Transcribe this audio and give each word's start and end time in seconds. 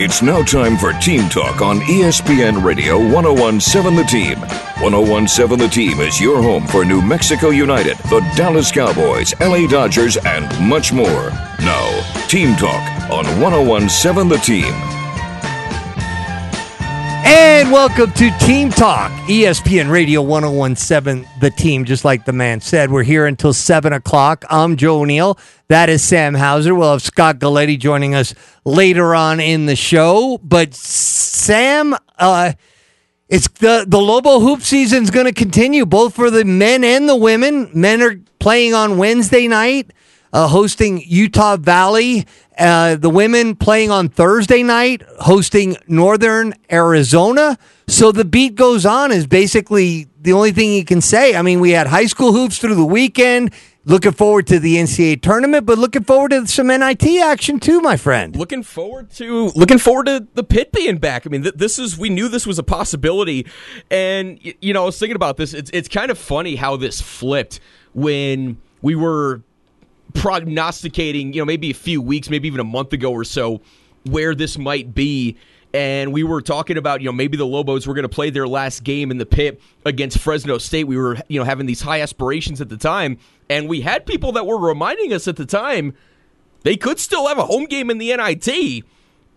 It's 0.00 0.22
now 0.22 0.44
time 0.44 0.76
for 0.76 0.92
Team 0.92 1.28
Talk 1.28 1.60
on 1.60 1.80
ESPN 1.80 2.62
Radio 2.62 2.98
1017 2.98 3.96
The 3.96 4.04
Team. 4.04 4.38
1017 4.80 5.58
The 5.58 5.66
Team 5.66 5.98
is 5.98 6.20
your 6.20 6.40
home 6.40 6.68
for 6.68 6.84
New 6.84 7.02
Mexico 7.02 7.50
United, 7.50 7.96
the 8.08 8.20
Dallas 8.36 8.70
Cowboys, 8.70 9.34
LA 9.40 9.66
Dodgers, 9.66 10.16
and 10.18 10.46
much 10.68 10.92
more. 10.92 11.30
Now, 11.58 12.26
Team 12.28 12.54
Talk 12.54 13.10
on 13.10 13.24
1017 13.40 14.28
The 14.28 14.36
Team. 14.36 14.97
And 17.30 17.70
welcome 17.70 18.10
to 18.12 18.30
Team 18.38 18.70
Talk, 18.70 19.10
ESPN 19.28 19.90
Radio 19.90 20.22
1017, 20.22 21.28
the 21.42 21.50
team, 21.50 21.84
just 21.84 22.02
like 22.02 22.24
the 22.24 22.32
man 22.32 22.62
said. 22.62 22.90
We're 22.90 23.02
here 23.02 23.26
until 23.26 23.52
7 23.52 23.92
o'clock. 23.92 24.46
I'm 24.48 24.78
Joe 24.78 25.02
O'Neill. 25.02 25.36
That 25.68 25.90
is 25.90 26.02
Sam 26.02 26.32
Hauser. 26.32 26.74
We'll 26.74 26.92
have 26.92 27.02
Scott 27.02 27.38
Galletti 27.38 27.78
joining 27.78 28.14
us 28.14 28.34
later 28.64 29.14
on 29.14 29.40
in 29.40 29.66
the 29.66 29.76
show. 29.76 30.40
But 30.42 30.72
Sam, 30.72 31.94
uh, 32.18 32.54
it's 33.28 33.46
the, 33.48 33.84
the 33.86 34.00
Lobo 34.00 34.40
hoop 34.40 34.62
season 34.62 35.02
is 35.02 35.10
going 35.10 35.26
to 35.26 35.34
continue, 35.34 35.84
both 35.84 36.14
for 36.14 36.30
the 36.30 36.46
men 36.46 36.82
and 36.82 37.06
the 37.06 37.16
women. 37.16 37.68
Men 37.74 38.00
are 38.00 38.14
playing 38.38 38.72
on 38.72 38.96
Wednesday 38.96 39.48
night, 39.48 39.92
uh, 40.32 40.48
hosting 40.48 41.02
Utah 41.06 41.56
Valley. 41.56 42.26
Uh, 42.58 42.96
the 42.96 43.10
women 43.10 43.54
playing 43.54 43.90
on 43.90 44.08
Thursday 44.08 44.62
night, 44.64 45.02
hosting 45.20 45.76
Northern 45.86 46.54
Arizona. 46.72 47.56
So 47.86 48.10
the 48.10 48.24
beat 48.24 48.56
goes 48.56 48.84
on 48.84 49.12
is 49.12 49.26
basically 49.26 50.08
the 50.20 50.32
only 50.32 50.50
thing 50.52 50.72
you 50.72 50.84
can 50.84 51.00
say. 51.00 51.36
I 51.36 51.42
mean, 51.42 51.60
we 51.60 51.70
had 51.70 51.86
high 51.86 52.06
school 52.06 52.32
hoops 52.32 52.58
through 52.58 52.74
the 52.74 52.84
weekend. 52.84 53.52
Looking 53.84 54.12
forward 54.12 54.46
to 54.48 54.58
the 54.58 54.76
NCAA 54.76 55.22
tournament, 55.22 55.64
but 55.64 55.78
looking 55.78 56.04
forward 56.04 56.32
to 56.32 56.46
some 56.46 56.66
NIT 56.66 57.06
action 57.22 57.58
too, 57.58 57.80
my 57.80 57.96
friend. 57.96 58.36
looking 58.36 58.62
forward 58.62 59.10
to 59.12 59.46
looking 59.54 59.78
forward 59.78 60.04
to 60.06 60.26
the 60.34 60.44
pit 60.44 60.72
being 60.72 60.98
back. 60.98 61.26
I 61.26 61.30
mean, 61.30 61.44
th- 61.44 61.54
this 61.54 61.78
is 61.78 61.96
we 61.96 62.10
knew 62.10 62.28
this 62.28 62.46
was 62.46 62.58
a 62.58 62.62
possibility, 62.62 63.46
and 63.90 64.38
you 64.42 64.74
know, 64.74 64.82
I 64.82 64.86
was 64.86 64.98
thinking 64.98 65.16
about 65.16 65.38
this. 65.38 65.54
It's 65.54 65.70
it's 65.72 65.88
kind 65.88 66.10
of 66.10 66.18
funny 66.18 66.56
how 66.56 66.76
this 66.76 67.00
flipped 67.00 67.60
when 67.94 68.58
we 68.82 68.94
were 68.94 69.40
prognosticating, 70.14 71.32
you 71.32 71.40
know, 71.40 71.46
maybe 71.46 71.70
a 71.70 71.74
few 71.74 72.00
weeks, 72.00 72.30
maybe 72.30 72.48
even 72.48 72.60
a 72.60 72.64
month 72.64 72.92
ago 72.92 73.12
or 73.12 73.24
so, 73.24 73.60
where 74.04 74.34
this 74.34 74.58
might 74.58 74.94
be. 74.94 75.36
And 75.74 76.14
we 76.14 76.24
were 76.24 76.40
talking 76.40 76.78
about, 76.78 77.02
you 77.02 77.06
know, 77.06 77.12
maybe 77.12 77.36
the 77.36 77.46
Lobos 77.46 77.86
were 77.86 77.94
going 77.94 78.04
to 78.04 78.08
play 78.08 78.30
their 78.30 78.48
last 78.48 78.84
game 78.84 79.10
in 79.10 79.18
the 79.18 79.26
pit 79.26 79.60
against 79.84 80.18
Fresno 80.18 80.56
State. 80.58 80.84
We 80.84 80.96
were, 80.96 81.18
you 81.28 81.38
know, 81.38 81.44
having 81.44 81.66
these 81.66 81.82
high 81.82 82.00
aspirations 82.00 82.60
at 82.60 82.70
the 82.70 82.78
time. 82.78 83.18
And 83.50 83.68
we 83.68 83.82
had 83.82 84.06
people 84.06 84.32
that 84.32 84.46
were 84.46 84.58
reminding 84.58 85.12
us 85.12 85.28
at 85.28 85.36
the 85.36 85.44
time 85.44 85.94
they 86.62 86.76
could 86.76 86.98
still 86.98 87.28
have 87.28 87.38
a 87.38 87.44
home 87.44 87.66
game 87.66 87.90
in 87.90 87.98
the 87.98 88.16
NIT. 88.16 88.84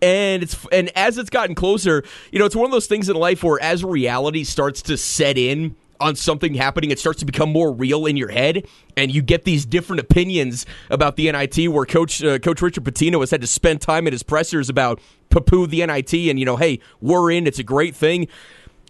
And 0.00 0.42
it's 0.42 0.66
and 0.72 0.90
as 0.96 1.16
it's 1.16 1.30
gotten 1.30 1.54
closer, 1.54 2.02
you 2.32 2.38
know, 2.38 2.44
it's 2.44 2.56
one 2.56 2.64
of 2.64 2.72
those 2.72 2.88
things 2.88 3.08
in 3.08 3.14
life 3.14 3.44
where 3.44 3.62
as 3.62 3.84
reality 3.84 4.42
starts 4.42 4.82
to 4.82 4.96
set 4.96 5.38
in 5.38 5.76
on 6.02 6.16
something 6.16 6.54
happening, 6.54 6.90
it 6.90 6.98
starts 6.98 7.20
to 7.20 7.24
become 7.24 7.50
more 7.50 7.72
real 7.72 8.06
in 8.06 8.16
your 8.16 8.30
head, 8.30 8.66
and 8.96 9.14
you 9.14 9.22
get 9.22 9.44
these 9.44 9.64
different 9.64 10.00
opinions 10.00 10.66
about 10.90 11.16
the 11.16 11.30
NIT. 11.30 11.68
Where 11.68 11.86
Coach 11.86 12.22
uh, 12.22 12.38
Coach 12.38 12.60
Richard 12.60 12.84
Pitino 12.84 13.20
has 13.20 13.30
had 13.30 13.40
to 13.40 13.46
spend 13.46 13.80
time 13.80 14.06
at 14.06 14.12
his 14.12 14.22
pressers 14.22 14.68
about 14.68 15.00
poo 15.30 15.66
the 15.66 15.86
NIT, 15.86 16.12
and 16.12 16.38
you 16.38 16.44
know, 16.44 16.56
hey, 16.56 16.80
we're 17.00 17.30
in. 17.30 17.46
It's 17.46 17.58
a 17.58 17.64
great 17.64 17.94
thing. 17.94 18.28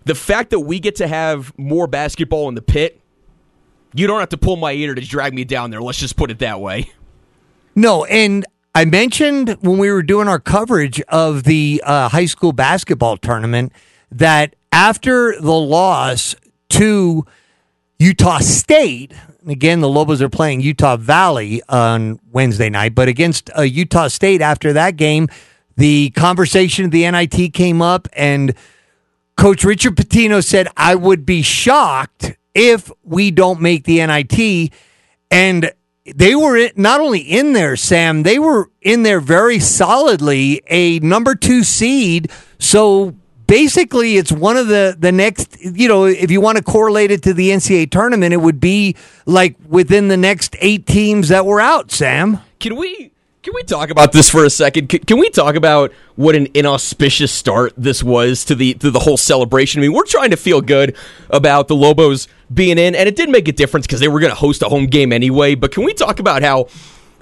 The 0.05 0.15
fact 0.15 0.51
that 0.51 0.61
we 0.61 0.81
get 0.81 0.97
to 0.97 1.07
have 1.07 1.57
more 1.59 1.87
basketball 1.87 2.49
in 2.49 2.57
the 2.57 2.63
pit, 2.63 3.01
you 3.95 4.07
don't 4.07 4.19
have 4.19 4.31
to 4.31 4.39
pull 4.39 4.57
my 4.57 4.73
ear 4.73 4.95
to 4.95 5.01
drag 5.01 5.35
me 5.35 5.45
down 5.45 5.71
there. 5.71 5.81
Let's 5.81 5.99
just 5.99 6.17
put 6.17 6.31
it 6.31 6.41
that 6.41 6.61
way. 6.61 6.91
No, 7.75 8.05
and 8.07 8.45
I 8.75 8.85
mentioned 8.85 9.57
when 9.61 9.79
we 9.79 9.91
were 9.91 10.03
doing 10.03 10.29
our 10.29 10.41
coverage 10.41 11.01
of 11.03 11.45
the 11.45 11.83
uh, 11.85 12.09
high 12.09 12.27
school 12.27 12.53
basketball 12.53 13.17
tournament 13.17 13.73
that 14.11 14.57
after 14.73 15.39
the 15.41 15.53
loss 15.53 16.35
to 16.73 17.25
Utah 17.99 18.39
State, 18.39 19.13
again, 19.47 19.81
the 19.81 19.89
Lobos 19.89 20.21
are 20.23 20.29
playing 20.29 20.61
Utah 20.61 20.97
Valley 20.97 21.63
on 21.69 22.19
Wednesday 22.33 22.69
night, 22.71 22.95
but 22.95 23.09
against 23.09 23.51
uh, 23.57 23.63
Utah 23.63 24.09
State 24.09 24.41
after 24.41 24.73
that 24.73 24.97
game, 24.97 25.29
the 25.77 26.11
conversation 26.11 26.85
of 26.87 26.91
the 26.91 27.11
NIT 27.11 27.55
came 27.55 27.81
up, 27.81 28.09
and 28.13 28.55
Coach 29.37 29.65
Richard 29.65 29.97
Pitino 29.97 30.45
said, 30.45 30.69
I 30.77 30.95
would 30.95 31.25
be 31.25 31.43
shocked 31.43 32.37
if 32.55 32.91
we 33.03 33.31
don't 33.31 33.61
make 33.61 33.85
the 33.85 34.05
NIT. 34.07 34.73
And 35.31 35.73
they 36.05 36.35
were 36.35 36.71
not 36.77 37.01
only 37.01 37.21
in 37.21 37.53
there, 37.53 37.77
Sam, 37.77 38.23
they 38.23 38.39
were 38.39 38.71
in 38.81 39.03
there 39.03 39.21
very 39.21 39.59
solidly, 39.59 40.63
a 40.69 40.99
number 41.01 41.35
two 41.35 41.63
seed. 41.63 42.31
So 42.59 43.15
basically, 43.47 44.17
it's 44.17 44.33
one 44.33 44.57
of 44.57 44.69
the, 44.69 44.97
the 44.99 45.13
next, 45.13 45.61
you 45.61 45.89
know, 45.89 46.05
if 46.05 46.31
you 46.31 46.41
want 46.41 46.59
to 46.59 46.65
correlate 46.65 47.11
it 47.11 47.23
to 47.25 47.35
the 47.35 47.51
NCAA 47.51 47.91
tournament, 47.91 48.33
it 48.33 48.39
would 48.39 48.61
be 48.61 48.97
like 49.27 49.57
within 49.69 50.09
the 50.09 50.17
next 50.17 50.57
eight 50.61 50.87
teams 50.87 51.29
that 51.29 51.47
were 51.47 51.61
out, 51.61 51.91
Sam. 51.91 52.39
Can 52.61 52.77
we 52.77 53.11
can 53.43 53.55
we 53.57 53.65
talk 53.65 53.91
about 53.91 54.13
this 54.13 54.31
for 54.31 54.45
a 54.45 54.51
second? 54.51 54.89
Can, 54.89 55.01
can 55.01 55.19
we 55.19 55.29
talk 55.29 55.57
about 55.57 55.93
what 56.15 56.37
an 56.37 56.47
inauspicious 56.55 57.33
start 57.33 57.73
this 57.77 58.01
was 58.01 58.45
to 58.45 58.55
the 58.55 58.75
to 58.75 58.91
the 58.91 59.01
whole 59.01 59.17
celebration? 59.17 59.81
I 59.81 59.89
mean, 59.89 59.93
we're 59.97 60.05
trying 60.07 60.31
to 60.31 60.37
feel 60.37 60.61
good 60.61 60.97
about 61.29 61.67
the 61.67 61.75
Lobos 61.75 62.29
being 62.55 62.79
in, 62.79 62.95
and 62.95 63.09
it 63.09 63.17
did 63.17 63.29
make 63.31 63.49
a 63.49 63.53
difference 63.53 63.85
because 63.87 63.99
they 63.99 64.07
were 64.07 64.21
going 64.21 64.31
to 64.31 64.39
host 64.39 64.63
a 64.63 64.69
home 64.69 64.87
game 64.87 65.13
anyway. 65.13 65.57
But 65.57 65.73
can 65.73 65.85
we 65.85 65.93
talk 65.93 66.21
about 66.21 66.43
how 66.43 66.69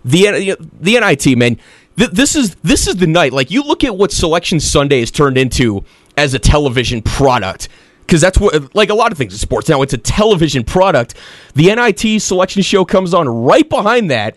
the 0.05 0.57
the 0.81 1.01
NIT 1.01 1.39
man? 1.39 1.57
th- 1.97 2.11
This 2.11 2.37
is 2.37 2.55
this 2.57 2.87
is 2.87 2.97
the 2.97 3.07
night. 3.07 3.33
Like 3.33 3.51
you 3.51 3.63
look 3.63 3.83
at 3.83 3.97
what 3.97 4.13
Selection 4.13 4.61
Sunday 4.61 5.01
has 5.01 5.11
turned 5.11 5.39
into 5.39 5.85
as 6.21 6.35
a 6.35 6.39
television 6.39 7.01
product 7.01 7.69
because 8.03 8.21
that's 8.21 8.39
what 8.39 8.75
like 8.75 8.91
a 8.91 8.95
lot 8.95 9.11
of 9.11 9.17
things 9.17 9.33
in 9.33 9.39
sports 9.39 9.69
now 9.71 9.81
it's 9.81 9.95
a 9.95 9.99
television 9.99 10.63
product 10.63 11.15
the 11.55 11.75
nit 11.75 12.21
selection 12.21 12.61
show 12.61 12.85
comes 12.85 13.15
on 13.15 13.27
right 13.27 13.71
behind 13.71 14.11
that 14.11 14.37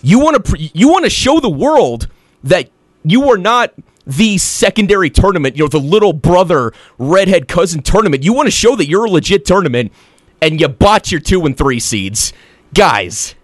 you 0.00 0.18
want 0.18 0.42
to 0.44 0.70
you 0.72 0.88
want 0.88 1.04
to 1.04 1.10
show 1.10 1.40
the 1.40 1.50
world 1.50 2.08
that 2.42 2.70
you 3.04 3.28
are 3.30 3.36
not 3.36 3.74
the 4.04 4.36
secondary 4.36 5.10
tournament, 5.10 5.56
you 5.56 5.62
know, 5.62 5.68
the 5.68 5.78
little 5.78 6.12
brother 6.12 6.72
redhead 6.98 7.46
cousin 7.46 7.82
tournament. 7.82 8.24
You 8.24 8.32
want 8.32 8.48
to 8.48 8.50
show 8.50 8.74
that 8.74 8.88
you're 8.88 9.04
a 9.04 9.10
legit 9.10 9.44
tournament 9.44 9.92
and 10.40 10.60
you 10.60 10.66
botch 10.66 11.12
your 11.12 11.20
2 11.20 11.46
and 11.46 11.56
3 11.56 11.78
seeds. 11.78 12.32
Guys, 12.74 13.36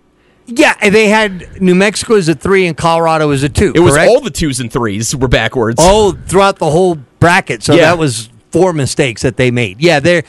Yeah, 0.50 0.74
they 0.90 1.08
had 1.08 1.60
New 1.60 1.74
Mexico 1.74 2.14
as 2.14 2.28
a 2.28 2.34
three 2.34 2.66
and 2.66 2.76
Colorado 2.76 3.30
as 3.30 3.42
a 3.42 3.48
two. 3.48 3.72
it 3.74 3.80
was 3.80 3.94
correct? 3.94 4.08
all 4.08 4.20
the 4.20 4.30
2s 4.30 4.60
and 4.60 4.70
3s 4.70 5.14
were 5.14 5.28
backwards. 5.28 5.76
Oh, 5.80 6.12
throughout 6.26 6.58
the 6.58 6.70
whole 6.70 6.96
bracket. 7.20 7.62
So 7.62 7.74
Yeah. 7.74 7.82
that 7.82 7.98
was 7.98 8.30
four 8.50 8.72
mistakes 8.72 9.22
that 9.22 9.36
they 9.36 9.50
made. 9.50 9.80
Yeah, 9.80 10.00
there. 10.00 10.22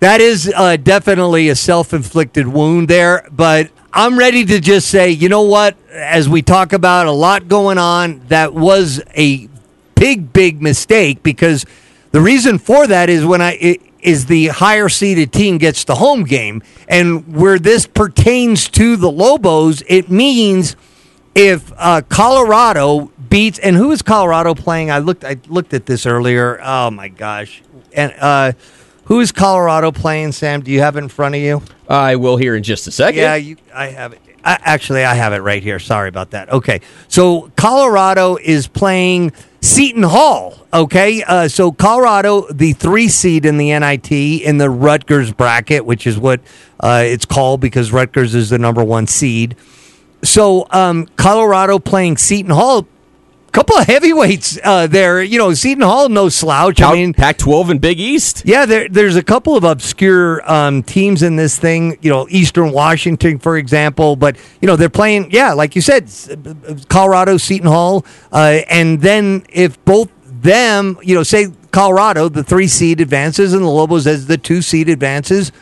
That 0.00 0.20
is 0.20 0.52
uh, 0.54 0.76
definitely 0.76 1.48
a 1.48 1.54
self-inflicted 1.56 2.46
wound 2.46 2.88
there. 2.88 3.26
But 3.32 3.70
I'm 3.92 4.18
ready 4.18 4.44
to 4.44 4.60
just 4.60 4.88
say, 4.88 5.08
you 5.10 5.30
know 5.30 5.42
what? 5.42 5.76
As 5.90 6.28
we 6.28 6.42
talk 6.42 6.74
about 6.74 7.06
a 7.06 7.12
lot 7.12 7.48
going 7.48 7.78
on, 7.78 8.20
that 8.28 8.52
was 8.52 9.00
a 9.16 9.48
big, 9.94 10.30
big 10.34 10.60
mistake 10.60 11.22
because 11.22 11.64
the 12.12 12.20
reason 12.20 12.58
for 12.58 12.86
that 12.86 13.08
is 13.08 13.24
when 13.24 13.40
I. 13.40 13.52
It, 13.52 13.80
is 14.04 14.26
the 14.26 14.48
higher 14.48 14.88
seeded 14.88 15.32
team 15.32 15.58
gets 15.58 15.84
the 15.84 15.96
home 15.96 16.24
game. 16.24 16.62
And 16.86 17.34
where 17.34 17.58
this 17.58 17.86
pertains 17.86 18.68
to 18.70 18.96
the 18.96 19.10
Lobos, 19.10 19.82
it 19.88 20.10
means 20.10 20.76
if 21.34 21.72
uh, 21.76 22.02
Colorado 22.08 23.10
beats 23.28 23.58
and 23.58 23.74
who 23.74 23.90
is 23.90 24.02
Colorado 24.02 24.54
playing? 24.54 24.90
I 24.90 24.98
looked 24.98 25.24
I 25.24 25.38
looked 25.48 25.74
at 25.74 25.86
this 25.86 26.06
earlier. 26.06 26.60
Oh 26.62 26.90
my 26.90 27.08
gosh! 27.08 27.62
And 27.92 28.14
uh, 28.20 28.52
who 29.06 29.20
is 29.20 29.32
Colorado 29.32 29.90
playing? 29.90 30.32
Sam, 30.32 30.60
do 30.60 30.70
you 30.70 30.80
have 30.80 30.96
it 30.96 31.00
in 31.00 31.08
front 31.08 31.34
of 31.34 31.40
you? 31.40 31.62
I 31.88 32.16
will 32.16 32.36
here 32.36 32.54
in 32.54 32.62
just 32.62 32.86
a 32.86 32.90
second. 32.90 33.20
Yeah, 33.20 33.34
you, 33.34 33.56
I 33.74 33.86
have 33.86 34.12
it. 34.12 34.20
I, 34.44 34.58
actually, 34.62 35.04
I 35.04 35.14
have 35.14 35.32
it 35.32 35.38
right 35.38 35.62
here. 35.62 35.78
Sorry 35.78 36.08
about 36.08 36.30
that. 36.32 36.50
Okay, 36.50 36.82
so 37.08 37.50
Colorado 37.56 38.36
is 38.36 38.68
playing 38.68 39.32
Seton 39.64 40.02
Hall. 40.02 40.58
Okay, 40.74 41.22
uh, 41.22 41.48
so 41.48 41.72
Colorado, 41.72 42.46
the 42.52 42.74
three 42.74 43.08
seed 43.08 43.46
in 43.46 43.56
the 43.56 43.70
NIT 43.78 44.12
in 44.12 44.58
the 44.58 44.68
Rutgers 44.68 45.32
bracket, 45.32 45.86
which 45.86 46.06
is 46.06 46.18
what 46.18 46.40
uh, 46.80 47.02
it's 47.06 47.24
called 47.24 47.62
because 47.62 47.90
Rutgers 47.90 48.34
is 48.34 48.50
the 48.50 48.58
number 48.58 48.84
one 48.84 49.06
seed. 49.06 49.56
So 50.22 50.66
um, 50.70 51.06
Colorado 51.16 51.78
playing 51.78 52.18
Seton 52.18 52.50
Hall. 52.50 52.86
Couple 53.54 53.78
of 53.78 53.86
heavyweights 53.86 54.58
uh, 54.64 54.88
there. 54.88 55.22
You 55.22 55.38
know, 55.38 55.54
Seton 55.54 55.84
Hall, 55.84 56.08
no 56.08 56.28
slouch. 56.28 56.82
I 56.82 56.92
mean, 56.92 57.14
Pac 57.14 57.38
12 57.38 57.70
and 57.70 57.80
Big 57.80 58.00
East. 58.00 58.42
yeah, 58.44 58.66
there, 58.66 58.88
there's 58.88 59.14
a 59.14 59.22
couple 59.22 59.56
of 59.56 59.62
obscure 59.62 60.42
um, 60.50 60.82
teams 60.82 61.22
in 61.22 61.36
this 61.36 61.56
thing. 61.56 61.96
You 62.02 62.10
know, 62.10 62.26
Eastern 62.30 62.72
Washington, 62.72 63.38
for 63.38 63.56
example. 63.56 64.16
But 64.16 64.38
you 64.60 64.66
know, 64.66 64.74
they're 64.74 64.88
playing. 64.88 65.30
Yeah, 65.30 65.52
like 65.52 65.76
you 65.76 65.82
said, 65.82 66.10
Colorado, 66.88 67.36
Seton 67.36 67.68
Hall, 67.68 68.04
uh, 68.32 68.62
and 68.68 69.00
then 69.00 69.44
if 69.50 69.82
both 69.84 70.10
them, 70.24 70.98
you 71.02 71.14
know, 71.14 71.22
say 71.22 71.46
Colorado, 71.70 72.28
the 72.28 72.42
three 72.42 72.66
seed 72.66 73.00
advances, 73.00 73.52
and 73.52 73.62
the 73.62 73.68
Lobos 73.68 74.08
as 74.08 74.26
the 74.26 74.36
two 74.36 74.62
seed 74.62 74.88
advances. 74.88 75.52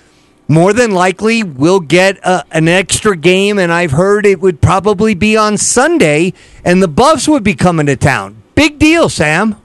More 0.53 0.75
than 0.75 0.91
likely, 0.91 1.43
we'll 1.43 1.81
get 1.81 2.19
a, 2.19 2.45
an 2.51 2.69
extra 2.69 3.17
game, 3.17 3.59
and 3.59 3.73
I've 3.73 3.93
heard 3.93 4.27
it 4.27 4.39
would 4.39 4.61
probably 4.61 5.15
be 5.15 5.35
on 5.35 5.57
Sunday, 5.57 6.35
and 6.63 6.83
the 6.83 6.89
Buffs 6.89 7.27
would 7.27 7.43
be 7.43 7.55
coming 7.55 7.87
to 7.87 7.97
town. 7.97 8.43
Big 8.55 8.79
deal, 8.79 9.09
Sam. 9.09 9.57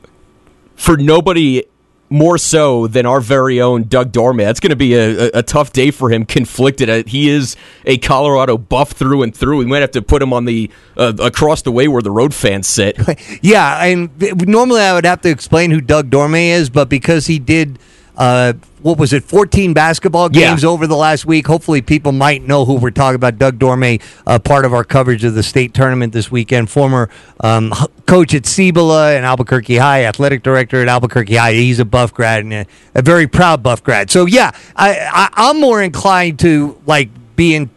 For 0.78 0.95
nobody 0.95 1.66
more 2.10 2.38
so 2.38 2.88
than 2.88 3.06
our 3.06 3.19
very 3.19 3.60
own 3.60 3.84
Doug 3.84 4.13
Dorman. 4.13 4.45
That's 4.45 4.62
going 4.62 4.69
to 4.69 4.78
be 4.78 4.94
a, 4.94 5.25
a, 5.25 5.31
a, 5.39 5.44
tough 5.44 5.74
day 5.74 5.92
for 5.92 6.10
him. 6.10 6.24
Conflicted, 6.24 6.89
uh, 6.89 7.04
he 7.06 7.28
is 7.28 7.57
a 7.86 7.98
Colorado 7.98 8.57
buff 8.57 8.92
through 8.92 9.24
and 9.24 9.36
through. 9.36 9.57
We 9.57 9.66
might 9.66 9.81
have 9.81 9.92
to 9.92 10.01
put 10.01 10.22
him 10.22 10.31
on 10.31 10.45
the 10.45 10.72
uh, 10.95 11.12
across 11.19 11.63
the 11.63 11.72
way 11.74 11.89
where 11.89 12.01
the 12.01 12.12
road 12.12 12.34
fans 12.34 12.66
sit. 12.66 12.98
yeah, 13.42 13.84
and 13.84 14.10
normally 14.48 14.80
I 14.80 14.94
would 14.94 15.04
have 15.04 15.19
to 15.24 15.30
explain 15.30 15.72
who 15.72 15.81
Doug 15.81 16.10
Dorman 16.10 16.39
is, 16.39 16.69
but 16.69 16.88
because 16.88 17.28
he 17.28 17.39
did 17.39 17.78
uh, 18.18 18.54
what 18.81 18.98
was 18.98 19.14
it, 19.14 19.24
14 19.24 19.74
basketball 19.74 20.30
games 20.30 20.64
yeah. 20.64 20.69
over 20.69 20.88
the 20.88 20.96
last 20.96 21.25
week. 21.25 21.46
Hopefully, 21.46 21.81
people 21.81 22.12
might 22.12 22.42
know 22.42 22.66
who 22.66 22.75
we're 22.75 22.90
talking 22.90 23.16
about. 23.16 23.38
Doug 23.38 23.60
Dorman, 23.60 24.00
uh, 24.25 24.40
part 24.40 24.66
of 24.66 24.74
our 24.74 24.84
coverage 24.84 25.24
of 25.24 25.36
the 25.36 25.44
state 25.44 25.74
tournament 25.74 26.14
this 26.14 26.31
weekend, 26.31 26.69
former 26.69 27.10
um, 27.42 27.72
coach 28.06 28.34
at 28.34 28.46
Cibola 28.46 29.16
and 29.16 29.25
Albuquerque 29.25 29.78
High, 29.78 30.06
athletic 30.06 30.42
director 30.42 30.81
at 30.81 30.88
Albuquerque 30.88 31.36
High. 31.36 31.54
He's 31.54 31.80
a 31.80 31.86
Buff 31.86 32.14
grad 32.14 32.44
and 32.44 32.54
a, 32.54 32.66
a 32.96 33.02
very 33.02 33.28
proud 33.28 33.62
Buff 33.62 33.84
grad. 33.84 34.10
So, 34.10 34.25
yeah, 34.25 34.52
I, 34.75 35.30
I, 35.36 35.50
am 35.50 35.60
more 35.60 35.81
inclined 35.81 36.40
to 36.40 36.81
like 36.88 37.10
being 37.36 37.70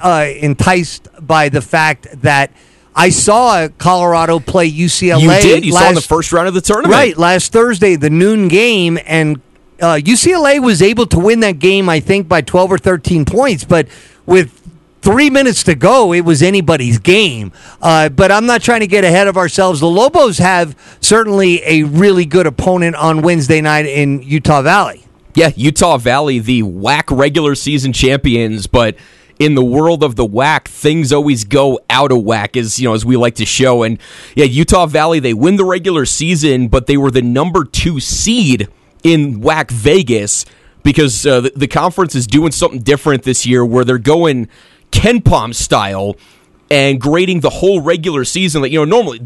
uh, 0.00 0.26
enticed 0.36 1.08
by 1.20 1.48
the 1.48 1.60
fact 1.60 2.22
that. 2.22 2.52
I 2.96 3.10
saw 3.10 3.68
Colorado 3.78 4.40
play 4.40 4.68
UCLA. 4.68 5.20
You 5.20 5.28
did. 5.28 5.64
You 5.64 5.72
last, 5.72 5.82
saw 5.84 5.88
in 5.90 5.94
the 5.94 6.00
first 6.00 6.32
round 6.32 6.48
of 6.48 6.54
the 6.54 6.60
tournament, 6.60 6.92
right? 6.92 7.16
Last 7.16 7.52
Thursday, 7.52 7.94
the 7.94 8.10
noon 8.10 8.48
game, 8.48 8.98
and 9.06 9.40
uh, 9.80 9.94
UCLA 9.96 10.62
was 10.62 10.82
able 10.82 11.06
to 11.06 11.18
win 11.18 11.40
that 11.40 11.58
game, 11.58 11.88
I 11.88 12.00
think, 12.00 12.28
by 12.28 12.40
12 12.40 12.72
or 12.72 12.78
13 12.78 13.24
points, 13.24 13.64
but 13.64 13.88
with 14.26 14.54
three 15.00 15.30
minutes 15.30 15.62
to 15.64 15.74
go, 15.74 16.12
it 16.12 16.22
was 16.22 16.42
anybody's 16.42 16.98
game. 16.98 17.52
Uh, 17.80 18.08
but 18.08 18.32
I'm 18.32 18.46
not 18.46 18.62
trying 18.62 18.80
to 18.80 18.86
get 18.86 19.04
ahead 19.04 19.28
of 19.28 19.36
ourselves. 19.36 19.80
The 19.80 19.86
Lobos 19.86 20.38
have 20.38 20.76
certainly 21.00 21.62
a 21.64 21.84
really 21.84 22.24
good 22.24 22.46
opponent 22.46 22.96
on 22.96 23.22
Wednesday 23.22 23.60
night 23.60 23.86
in 23.86 24.22
Utah 24.22 24.62
Valley. 24.62 25.04
Yeah, 25.34 25.52
Utah 25.54 25.98
Valley, 25.98 26.40
the 26.40 26.62
WAC 26.62 27.16
regular 27.16 27.54
season 27.54 27.92
champions, 27.92 28.66
but 28.66 28.96
in 29.38 29.54
the 29.54 29.64
world 29.64 30.02
of 30.02 30.16
the 30.16 30.26
WAC, 30.26 30.66
things 30.66 31.12
always 31.12 31.44
go 31.44 31.78
out 31.88 32.10
of 32.10 32.24
whack, 32.24 32.56
as 32.56 32.80
you 32.80 32.88
know, 32.88 32.94
as 32.94 33.04
we 33.04 33.16
like 33.16 33.36
to 33.36 33.46
show. 33.46 33.84
And 33.84 34.00
yeah, 34.34 34.46
Utah 34.46 34.86
Valley, 34.86 35.20
they 35.20 35.34
win 35.34 35.56
the 35.56 35.64
regular 35.64 36.06
season, 36.06 36.66
but 36.66 36.88
they 36.88 36.96
were 36.96 37.12
the 37.12 37.22
number 37.22 37.64
two 37.64 38.00
seed 38.00 38.68
in 39.02 39.40
WAC 39.40 39.70
Vegas 39.70 40.44
because 40.82 41.26
uh, 41.26 41.40
the, 41.40 41.52
the, 41.54 41.66
conference 41.66 42.14
is 42.14 42.26
doing 42.26 42.52
something 42.52 42.80
different 42.80 43.22
this 43.22 43.44
year 43.44 43.64
where 43.64 43.84
they're 43.84 43.98
going 43.98 44.48
KenPom 44.90 45.54
style 45.54 46.16
and 46.70 47.00
grading 47.00 47.40
the 47.40 47.50
whole 47.50 47.80
regular 47.80 48.24
season. 48.24 48.62
Like, 48.62 48.72
you 48.72 48.78
know, 48.78 48.84
normally 48.84 49.20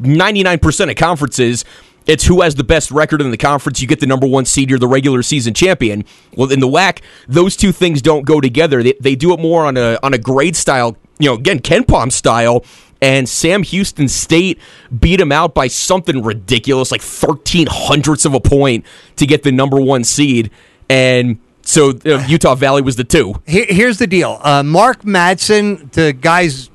99% 0.00 0.90
of 0.90 0.96
conferences, 0.96 1.64
it's 2.06 2.24
who 2.24 2.40
has 2.42 2.54
the 2.54 2.64
best 2.64 2.90
record 2.90 3.20
in 3.20 3.30
the 3.30 3.36
conference. 3.36 3.80
You 3.80 3.86
get 3.86 4.00
the 4.00 4.06
number 4.06 4.26
one 4.26 4.44
seed, 4.44 4.70
you're 4.70 4.78
the 4.78 4.88
regular 4.88 5.22
season 5.22 5.54
champion. 5.54 6.04
Well, 6.34 6.50
in 6.50 6.60
the 6.60 6.68
WAC, 6.68 7.00
those 7.26 7.56
two 7.56 7.72
things 7.72 8.02
don't 8.02 8.24
go 8.24 8.40
together. 8.40 8.82
They, 8.82 8.94
they 9.00 9.14
do 9.14 9.32
it 9.32 9.40
more 9.40 9.64
on 9.64 9.76
a, 9.76 9.98
on 10.02 10.14
a 10.14 10.18
grade 10.18 10.56
style, 10.56 10.96
you 11.18 11.28
know, 11.28 11.34
again, 11.34 11.60
KenPom 11.60 12.12
style 12.12 12.64
and 13.00 13.28
Sam 13.28 13.62
Houston 13.62 14.08
State 14.08 14.58
beat 14.98 15.20
him 15.20 15.32
out 15.32 15.54
by 15.54 15.68
something 15.68 16.22
ridiculous, 16.22 16.90
like 16.90 17.02
13 17.02 17.68
hundredths 17.70 18.24
of 18.24 18.34
a 18.34 18.40
point 18.40 18.84
to 19.16 19.26
get 19.26 19.42
the 19.42 19.52
number 19.52 19.80
one 19.80 20.04
seed. 20.04 20.50
And 20.88 21.38
so 21.62 21.90
uh, 22.04 22.24
Utah 22.26 22.54
Valley 22.54 22.82
was 22.82 22.96
the 22.96 23.04
two. 23.04 23.34
Here's 23.46 23.98
the 23.98 24.06
deal 24.06 24.40
uh, 24.42 24.62
Mark 24.62 25.02
Madsen, 25.02 25.90
to 25.92 26.12
guys 26.12 26.70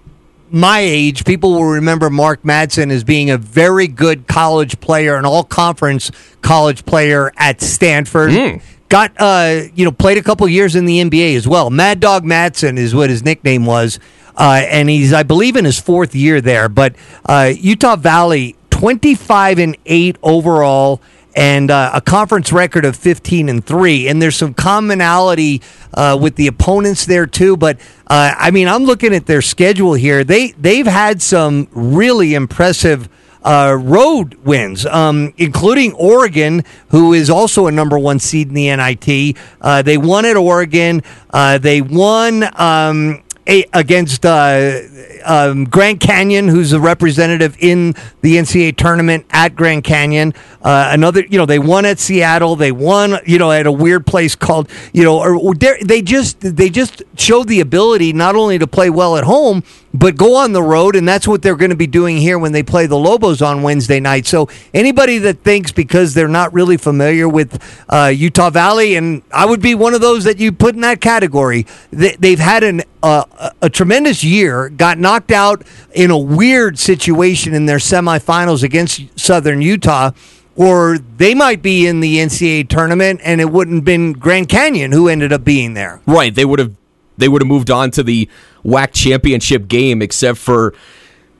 my 0.54 0.81
age, 0.81 1.25
people 1.25 1.54
will 1.54 1.66
remember 1.66 2.12
Mark 2.12 2.44
Madsen 2.44 2.92
as 2.92 3.04
being 3.04 3.31
a 3.31 3.40
very 3.40 3.88
good 3.88 4.28
college 4.28 4.80
player, 4.80 5.16
an 5.16 5.25
all 5.25 5.44
conference 5.44 6.12
college 6.44 6.86
player 6.86 7.31
at 7.38 7.60
Stanford. 7.60 8.30
Mm. 8.30 8.62
Got, 8.88 9.14
uh, 9.18 9.64
you 9.74 9.84
know, 9.84 9.92
played 9.92 10.20
a 10.20 10.22
couple 10.22 10.48
years 10.48 10.75
in 10.75 10.86
the 10.86 11.00
NBA 11.00 11.36
as 11.36 11.48
well. 11.48 11.72
Mad 11.72 12.00
Dog 12.00 12.24
Madsen 12.24 12.78
is 12.78 12.94
what 12.94 13.10
his 13.10 13.24
nickname 13.25 13.66
was. 13.66 14.00
Uh, 14.36 14.64
and 14.68 14.90
he's, 14.90 15.14
I 15.14 15.24
believe, 15.24 15.56
in 15.56 15.66
his 15.66 15.80
fourth 15.80 16.16
year 16.16 16.42
there. 16.42 16.70
But 16.70 16.96
uh, 17.26 17.54
Utah 17.56 17.96
Valley, 17.96 18.56
25 18.72 19.60
and 19.60 19.78
8 19.86 20.18
overall 20.24 21.02
and 21.36 21.72
uh, 21.72 21.92
a 21.94 22.02
conference 22.02 22.52
record 22.52 22.86
of 22.86 22.96
15 22.96 23.50
and 23.50 23.66
3 23.66 24.08
and 24.08 24.22
there's 24.22 24.36
some 24.36 24.54
commonality 24.54 25.62
uh, 25.94 26.18
with 26.20 26.36
the 26.36 26.48
opponents 26.48 27.06
there 27.06 27.26
too 27.26 27.58
but 27.58 27.80
uh, 28.08 28.36
i 28.38 28.52
mean 28.52 28.68
i'm 28.68 28.84
looking 28.84 29.14
at 29.16 29.26
their 29.26 29.42
schedule 29.42 29.94
here 29.94 30.24
they 30.24 30.52
they've 30.52 30.86
had 30.86 31.22
some 31.22 31.68
really 31.72 32.36
impressive 32.36 33.10
uh, 33.44 33.78
road 33.80 34.36
wins, 34.46 34.86
um, 34.86 35.34
including 35.38 35.94
Oregon, 35.94 36.64
who 36.90 37.14
is 37.14 37.30
also 37.30 37.68
a 37.68 37.72
number 37.72 38.00
one 38.00 38.20
seed 38.20 38.48
in 38.48 38.54
the 38.54 38.76
NIT. 38.76 39.38
Uh, 39.60 39.82
they 39.82 39.98
won 39.98 40.26
at 40.26 40.38
Oregon. 40.38 41.04
Uh, 41.30 41.58
they 41.58 41.82
won 41.82 42.44
um, 42.60 43.23
against 43.45 44.25
uh, 44.25 44.80
um, 45.25 45.66
Grand 45.66 46.00
Canyon, 46.00 46.48
who's 46.48 46.72
a 46.74 46.80
representative 46.80 47.57
in 47.60 47.94
the 48.22 48.38
NCAA 48.38 48.75
tournament 48.78 49.25
at 49.31 49.56
Grand 49.56 49.84
Canyon. 49.84 50.34
Uh, 50.62 50.90
another, 50.92 51.25
you 51.25 51.38
know, 51.38 51.45
they 51.45 51.60
won 51.60 51.86
at 51.86 52.00
Seattle. 52.00 52.56
They 52.56 52.72
won, 52.72 53.19
you 53.25 53.38
know, 53.38 53.51
at 53.51 53.66
a 53.66 53.72
weird 53.72 54.06
place 54.06 54.36
called, 54.36 54.69
you 54.94 55.04
know, 55.04 55.19
or, 55.19 55.54
they 55.54 56.01
just 56.01 56.40
they 56.42 56.69
just 56.69 57.04
showed 57.18 57.48
the 57.48 57.60
ability 57.60 58.13
not 58.13 58.36
only 58.36 58.57
to 58.57 58.68
play 58.68 58.90
well 58.90 59.18
at 59.18 59.24
home 59.24 59.63
but 59.94 60.16
go 60.16 60.36
on 60.36 60.54
the 60.54 60.63
road, 60.63 60.95
and 60.95 61.07
that's 61.07 61.28
what 61.28 61.42
they're 61.42 61.56
going 61.56 61.69
to 61.69 61.78
be 61.78 61.88
doing 61.88 62.18
here 62.18 62.40
when 62.40 62.51
they 62.51 62.63
play 62.63 62.88
the 62.88 62.98
Lobos 62.98 63.42
on 63.42 63.62
Wednesday 63.62 64.00
night. 64.00 64.25
So 64.25 64.50
anybody 64.74 65.19
that 65.19 65.44
thinks 65.44 65.72
because 65.72 66.13
they're 66.13 66.28
not 66.28 66.51
really 66.51 66.78
familiar 66.78 67.30
with 67.30 67.62
uh, 67.90 68.07
Utah 68.07 68.50
Valley, 68.50 68.95
and 68.95 69.22
I 69.31 69.45
would 69.45 69.62
be 69.62 69.75
one 69.75 69.94
of 69.94 70.01
those 70.01 70.24
that 70.24 70.40
you 70.40 70.51
put 70.51 70.74
in 70.74 70.81
that 70.81 71.00
category, 71.00 71.68
they, 71.92 72.31
have 72.31 72.40
had 72.40 72.63
an, 72.63 72.81
uh, 73.04 73.51
a 73.62 73.69
tremendous 73.69 74.24
year, 74.24 74.69
got 74.69 74.98
knocked 74.98 75.31
out 75.31 75.63
in 75.94 76.10
a 76.10 76.18
weird 76.18 76.80
situation 76.80 77.54
in 77.54 77.68
their 77.68 77.78
semifinals 77.78 78.63
against 78.63 79.19
Southern 79.19 79.62
Utah 79.62 80.12
or 80.56 81.00
they 81.18 81.34
might 81.34 81.62
be 81.62 81.88
in 81.88 82.00
the 82.00 82.18
NCAA 82.18 82.69
tournament 82.69 83.19
and 83.24 83.42
it 83.42 83.50
wouldn't 83.51 83.78
have 83.78 83.86
been 83.86 84.13
Grand 84.13 84.50
Canyon 84.50 84.92
who 84.92 85.07
ended 85.07 85.34
up 85.34 85.44
being 85.44 85.74
there. 85.74 86.00
Right. 86.06 86.34
They 86.34 86.46
would 86.46 86.60
have 86.60 86.75
they 87.18 87.27
would 87.27 87.42
have 87.42 87.48
moved 87.48 87.71
on 87.71 87.92
to 87.92 88.04
the 88.04 88.30
WAC 88.63 88.94
championship 88.94 89.68
game, 89.68 90.01
except 90.01 90.38
for 90.38 90.74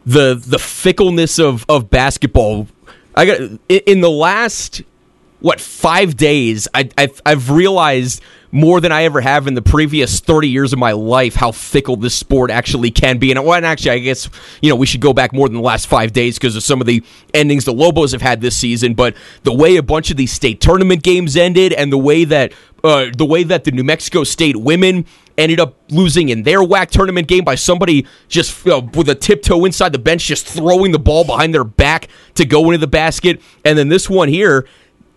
the 0.06 0.36
the 0.36 0.60
fickleness 0.60 1.40
of 1.40 1.66
of 1.70 1.90
basketball. 1.90 2.68
I 3.16 3.26
got 3.26 3.40
in 3.70 4.02
the 4.02 4.10
last 4.10 4.82
what 5.40 5.60
five 5.60 6.16
days. 6.16 6.68
I 6.74 6.90
I've, 6.98 7.22
I've 7.26 7.50
realized 7.50 8.22
more 8.54 8.80
than 8.80 8.92
I 8.92 9.04
ever 9.04 9.20
have 9.20 9.48
in 9.48 9.56
the 9.56 9.64
previous 9.64 10.20
30 10.20 10.48
years 10.48 10.74
of 10.74 10.80
my 10.80 10.92
life 10.92 11.34
how 11.34 11.52
fickle 11.52 11.96
this 11.96 12.14
sport 12.14 12.52
actually 12.52 12.92
can 12.92 13.18
be. 13.18 13.32
And, 13.32 13.44
well, 13.44 13.56
and 13.56 13.66
actually, 13.66 13.92
I 13.92 13.98
guess, 13.98 14.30
you 14.62 14.70
know, 14.70 14.76
we 14.76 14.86
should 14.86 15.02
go 15.02 15.12
back 15.12 15.34
more 15.34 15.48
than 15.50 15.56
the 15.56 15.64
last 15.64 15.88
five 15.88 16.14
days 16.14 16.38
because 16.38 16.56
of 16.56 16.62
some 16.62 16.80
of 16.80 16.86
the 16.86 17.04
endings 17.34 17.66
the 17.66 17.74
Lobos 17.74 18.12
have 18.12 18.22
had 18.22 18.42
this 18.42 18.56
season. 18.56 18.94
But 18.94 19.16
the 19.42 19.52
way 19.52 19.76
a 19.78 19.84
bunch 19.84 20.12
of 20.12 20.18
these 20.18 20.32
state 20.32 20.62
tournament 20.62 21.02
games 21.02 21.36
ended 21.36 21.74
and 21.74 21.92
the 21.92 21.98
way 21.98 22.26
that 22.26 22.54
uh, 22.84 23.08
the 23.18 23.26
way 23.26 23.44
that 23.44 23.64
the 23.64 23.72
New 23.72 23.84
Mexico 23.84 24.24
State 24.24 24.58
women 24.58 25.06
ended 25.38 25.60
up 25.60 25.76
losing 25.90 26.30
in 26.30 26.44
their 26.44 26.60
WAC 26.60 26.90
tournament 26.90 27.28
game 27.28 27.44
by 27.44 27.56
somebody 27.56 28.06
just 28.28 28.68
uh, 28.68 28.82
with 28.94 29.10
a 29.10 29.16
tiptoe 29.16 29.66
inside 29.66 29.92
the 29.92 30.00
bench, 30.00 30.26
just 30.26 30.48
throwing 30.48 30.92
the 30.92 31.00
ball 31.00 31.24
behind 31.24 31.54
their 31.54 31.64
back 31.64 32.08
to 32.36 32.46
go 32.46 32.66
into 32.66 32.78
the 32.78 32.88
basket. 32.88 33.42
And 33.66 33.78
then 33.78 33.90
this 33.90 34.10
one 34.10 34.30
here, 34.30 34.68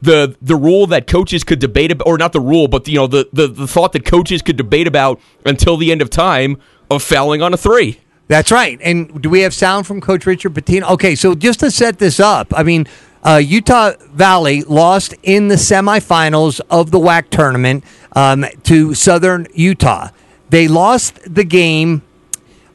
the 0.02 0.36
the 0.42 0.56
rule 0.56 0.86
that 0.88 1.06
coaches 1.06 1.44
could 1.44 1.58
debate 1.58 1.90
about, 1.92 2.06
or 2.06 2.18
not 2.18 2.32
the 2.32 2.40
rule, 2.40 2.68
but 2.68 2.86
you 2.88 2.96
know 2.96 3.06
the, 3.06 3.28
the 3.32 3.48
the 3.48 3.66
thought 3.66 3.92
that 3.92 4.04
coaches 4.04 4.42
could 4.42 4.56
debate 4.56 4.86
about 4.86 5.20
until 5.44 5.76
the 5.76 5.90
end 5.90 6.02
of 6.02 6.10
time 6.10 6.58
of 6.90 7.02
fouling 7.02 7.42
on 7.42 7.52
a 7.54 7.56
three. 7.56 8.00
That's 8.28 8.50
right. 8.50 8.78
And 8.82 9.22
do 9.22 9.30
we 9.30 9.40
have 9.40 9.54
sound 9.54 9.86
from 9.86 10.00
Coach 10.00 10.26
Richard 10.26 10.52
Pitino? 10.52 10.90
Okay, 10.90 11.14
so 11.14 11.34
just 11.34 11.60
to 11.60 11.70
set 11.70 11.98
this 11.98 12.18
up, 12.18 12.52
I 12.56 12.64
mean, 12.64 12.86
uh, 13.22 13.36
Utah 13.36 13.92
Valley 14.12 14.62
lost 14.62 15.14
in 15.22 15.48
the 15.48 15.54
semifinals 15.54 16.60
of 16.68 16.90
the 16.90 16.98
WAC 16.98 17.30
tournament 17.30 17.84
um, 18.16 18.44
to 18.64 18.94
Southern 18.94 19.46
Utah. 19.54 20.08
They 20.48 20.66
lost 20.66 21.32
the 21.32 21.44
game. 21.44 22.02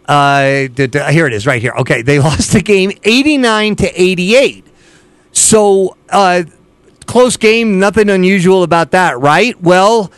Uh, 0.06 0.68
here 0.78 1.28
it 1.28 1.34
is, 1.34 1.46
right 1.46 1.62
here. 1.62 1.74
Okay, 1.80 2.02
they 2.02 2.20
lost 2.30 2.54
the 2.54 2.62
game 2.62 2.92
eighty-nine 3.04 3.76
to 3.78 4.02
eighty-eight. 4.02 4.66
So 5.34 5.98
uh, 6.10 6.44
close 7.06 7.36
game, 7.36 7.80
nothing 7.80 8.10
unusual 8.10 8.64
about 8.64 8.92
that, 8.92 9.20
right? 9.20 9.60
Well, 9.62 10.12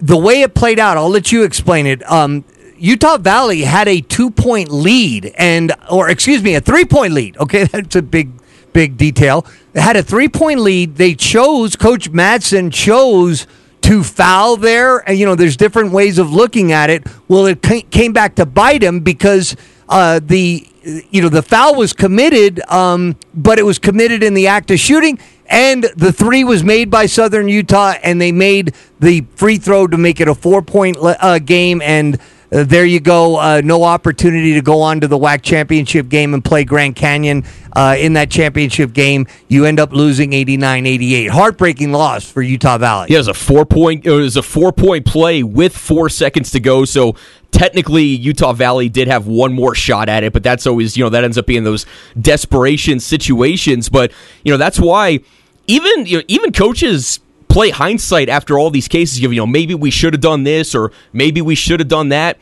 the 0.00 0.16
way 0.16 0.42
it 0.42 0.54
played 0.54 0.78
out, 0.78 0.96
I'll 0.96 1.08
let 1.08 1.32
you 1.32 1.44
explain 1.44 1.86
it. 1.86 2.08
Um, 2.10 2.44
Utah 2.76 3.18
Valley 3.18 3.62
had 3.62 3.88
a 3.88 4.00
two-point 4.00 4.70
lead, 4.70 5.32
and 5.36 5.72
or 5.90 6.08
excuse 6.08 6.42
me, 6.42 6.54
a 6.54 6.60
three-point 6.60 7.12
lead. 7.12 7.36
Okay, 7.38 7.64
that's 7.72 7.96
a 7.96 8.02
big, 8.02 8.30
big 8.72 8.96
detail. 8.96 9.46
They 9.72 9.80
had 9.80 9.96
a 9.96 10.02
three-point 10.02 10.60
lead. 10.60 10.96
They 10.96 11.14
chose 11.14 11.76
Coach 11.76 12.10
Madsen 12.10 12.72
chose 12.72 13.46
to 13.88 14.04
foul 14.04 14.58
there. 14.58 14.98
And, 15.08 15.18
you 15.18 15.24
know, 15.24 15.34
there's 15.34 15.56
different 15.56 15.92
ways 15.92 16.18
of 16.18 16.30
looking 16.30 16.72
at 16.72 16.90
it. 16.90 17.06
Well, 17.26 17.46
it 17.46 17.62
came 17.90 18.12
back 18.12 18.34
to 18.34 18.44
bite 18.44 18.82
him 18.82 19.00
because 19.00 19.56
uh, 19.88 20.20
the 20.22 20.68
you 21.10 21.20
know, 21.20 21.28
the 21.28 21.42
foul 21.42 21.74
was 21.74 21.92
committed, 21.92 22.60
um, 22.70 23.16
but 23.34 23.58
it 23.58 23.62
was 23.62 23.78
committed 23.78 24.22
in 24.22 24.34
the 24.34 24.46
act 24.46 24.70
of 24.70 24.78
shooting. 24.78 25.18
And 25.46 25.84
the 25.96 26.12
three 26.12 26.44
was 26.44 26.62
made 26.62 26.90
by 26.90 27.06
Southern 27.06 27.48
Utah, 27.48 27.94
and 28.02 28.20
they 28.20 28.32
made 28.32 28.74
the 29.00 29.24
free 29.36 29.56
throw 29.56 29.86
to 29.86 29.96
make 29.96 30.20
it 30.20 30.28
a 30.28 30.34
four 30.34 30.62
point 30.62 30.98
uh, 31.00 31.38
game. 31.38 31.80
And 31.82 32.18
uh, 32.50 32.64
there 32.64 32.86
you 32.86 33.00
go. 33.00 33.36
Uh, 33.36 33.60
no 33.62 33.84
opportunity 33.84 34.54
to 34.54 34.62
go 34.62 34.80
on 34.80 35.00
to 35.00 35.08
the 35.08 35.18
WAC 35.18 35.42
championship 35.42 36.08
game 36.08 36.32
and 36.32 36.44
play 36.44 36.64
Grand 36.64 36.96
Canyon 36.96 37.44
uh, 37.76 37.96
in 37.98 38.14
that 38.14 38.30
championship 38.30 38.92
game. 38.92 39.26
You 39.48 39.66
end 39.66 39.78
up 39.78 39.92
losing 39.92 40.30
89-88. 40.30 41.28
Heartbreaking 41.28 41.92
loss 41.92 42.30
for 42.30 42.40
Utah 42.40 42.78
Valley. 42.78 43.08
Yeah, 43.10 43.16
it 43.16 43.18
was 43.18 43.28
a 43.28 43.34
four 43.34 43.66
point. 43.66 44.06
It 44.06 44.10
was 44.10 44.36
a 44.36 44.42
four 44.42 44.72
point 44.72 45.04
play 45.04 45.42
with 45.42 45.76
four 45.76 46.08
seconds 46.08 46.50
to 46.52 46.60
go. 46.60 46.84
So 46.84 47.16
technically, 47.50 48.04
Utah 48.04 48.52
Valley 48.52 48.88
did 48.88 49.08
have 49.08 49.26
one 49.26 49.52
more 49.52 49.74
shot 49.74 50.08
at 50.08 50.24
it, 50.24 50.32
but 50.32 50.42
that's 50.42 50.66
always 50.66 50.96
you 50.96 51.04
know 51.04 51.10
that 51.10 51.24
ends 51.24 51.36
up 51.36 51.46
being 51.46 51.64
those 51.64 51.84
desperation 52.18 52.98
situations. 53.00 53.88
But 53.88 54.10
you 54.42 54.52
know 54.52 54.58
that's 54.58 54.80
why 54.80 55.20
even 55.66 56.06
you 56.06 56.18
know, 56.18 56.24
even 56.28 56.52
coaches 56.52 57.20
play 57.48 57.70
hindsight 57.70 58.28
after 58.28 58.58
all 58.58 58.70
these 58.70 58.88
cases. 58.88 59.20
You 59.20 59.28
know, 59.34 59.46
maybe 59.46 59.74
we 59.74 59.90
should 59.90 60.14
have 60.14 60.20
done 60.20 60.44
this 60.44 60.74
or 60.74 60.92
maybe 61.12 61.40
we 61.40 61.54
should 61.54 61.80
have 61.80 61.88
done 61.88 62.10
that. 62.10 62.38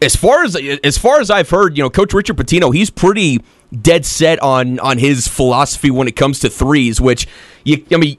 As 0.00 0.16
far 0.16 0.42
as 0.42 0.56
as 0.82 0.98
far 0.98 1.20
as 1.20 1.30
I've 1.30 1.50
heard, 1.50 1.76
you 1.76 1.84
know, 1.84 1.90
Coach 1.90 2.12
Richard 2.12 2.36
Pitino, 2.36 2.74
he's 2.74 2.90
pretty 2.90 3.40
dead 3.80 4.04
set 4.04 4.40
on 4.42 4.80
on 4.80 4.98
his 4.98 5.28
philosophy 5.28 5.90
when 5.90 6.08
it 6.08 6.16
comes 6.16 6.40
to 6.40 6.50
threes. 6.50 7.00
Which 7.00 7.28
you, 7.64 7.84
I 7.92 7.98
mean, 7.98 8.18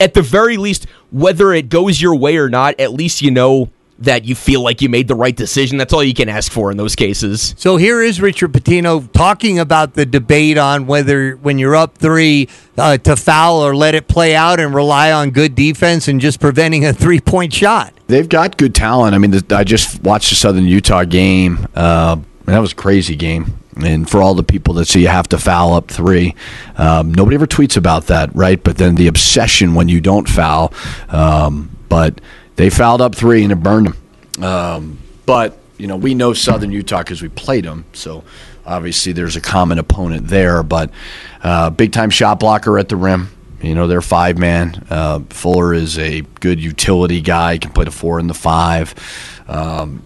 at 0.00 0.14
the 0.14 0.22
very 0.22 0.56
least, 0.56 0.86
whether 1.10 1.52
it 1.52 1.68
goes 1.68 2.00
your 2.00 2.14
way 2.14 2.36
or 2.36 2.48
not, 2.48 2.78
at 2.78 2.92
least 2.92 3.22
you 3.22 3.30
know 3.30 3.70
that 3.98 4.24
you 4.24 4.34
feel 4.34 4.60
like 4.60 4.82
you 4.82 4.88
made 4.88 5.08
the 5.08 5.14
right 5.14 5.34
decision. 5.34 5.78
That's 5.78 5.92
all 5.92 6.04
you 6.04 6.14
can 6.14 6.28
ask 6.28 6.52
for 6.52 6.70
in 6.70 6.76
those 6.76 6.94
cases. 6.94 7.54
So 7.56 7.76
here 7.76 8.02
is 8.02 8.20
Richard 8.20 8.52
Pitino 8.52 9.10
talking 9.12 9.58
about 9.58 9.94
the 9.94 10.04
debate 10.04 10.58
on 10.58 10.86
whether 10.86 11.32
when 11.36 11.58
you're 11.58 11.76
up 11.76 11.96
three 11.96 12.48
uh, 12.76 12.98
to 12.98 13.16
foul 13.16 13.64
or 13.64 13.74
let 13.74 13.94
it 13.94 14.06
play 14.06 14.36
out 14.36 14.60
and 14.60 14.74
rely 14.74 15.12
on 15.12 15.30
good 15.30 15.54
defense 15.54 16.08
and 16.08 16.20
just 16.20 16.40
preventing 16.40 16.84
a 16.84 16.92
three 16.94 17.20
point 17.20 17.52
shot. 17.52 17.94
They've 18.06 18.28
got 18.28 18.56
good 18.56 18.74
talent. 18.74 19.14
I 19.14 19.18
mean, 19.18 19.34
I 19.50 19.64
just 19.64 20.02
watched 20.02 20.30
the 20.30 20.36
Southern 20.36 20.64
Utah 20.64 21.04
game. 21.04 21.66
Uh, 21.74 22.18
that 22.44 22.58
was 22.58 22.72
a 22.72 22.76
crazy 22.76 23.16
game. 23.16 23.58
And 23.82 24.08
for 24.08 24.22
all 24.22 24.34
the 24.34 24.42
people 24.42 24.74
that 24.74 24.86
say 24.86 25.00
you 25.00 25.08
have 25.08 25.28
to 25.28 25.38
foul 25.38 25.74
up 25.74 25.88
three, 25.88 26.34
um, 26.76 27.12
nobody 27.12 27.34
ever 27.34 27.46
tweets 27.46 27.76
about 27.76 28.06
that, 28.06 28.34
right? 28.34 28.62
But 28.62 28.78
then 28.78 28.94
the 28.94 29.06
obsession 29.06 29.74
when 29.74 29.88
you 29.88 30.00
don't 30.00 30.28
foul. 30.28 30.72
Um, 31.10 31.76
but 31.88 32.20
they 32.56 32.70
fouled 32.70 33.00
up 33.00 33.14
three 33.14 33.42
and 33.42 33.52
it 33.52 33.56
burned 33.56 33.86
them. 33.86 34.44
Um, 34.44 34.98
but 35.24 35.58
you 35.78 35.86
know 35.86 35.96
we 35.96 36.14
know 36.14 36.32
Southern 36.32 36.72
Utah 36.72 36.98
because 36.98 37.22
we 37.22 37.28
played 37.28 37.64
them, 37.64 37.84
so 37.92 38.24
obviously 38.64 39.12
there's 39.12 39.36
a 39.36 39.40
common 39.40 39.78
opponent 39.78 40.28
there. 40.28 40.62
But 40.62 40.90
uh, 41.42 41.70
big 41.70 41.92
time 41.92 42.10
shot 42.10 42.40
blocker 42.40 42.78
at 42.78 42.88
the 42.88 42.96
rim. 42.96 43.30
You 43.62 43.74
know 43.74 43.86
they're 43.86 44.02
five 44.02 44.38
man. 44.38 44.86
Uh, 44.90 45.20
Fuller 45.30 45.72
is 45.72 45.98
a 45.98 46.22
good 46.40 46.60
utility 46.60 47.20
guy. 47.20 47.58
Can 47.58 47.72
play 47.72 47.84
the 47.84 47.90
four 47.90 48.18
and 48.18 48.28
the 48.28 48.34
five. 48.34 48.94
Um, 49.48 50.02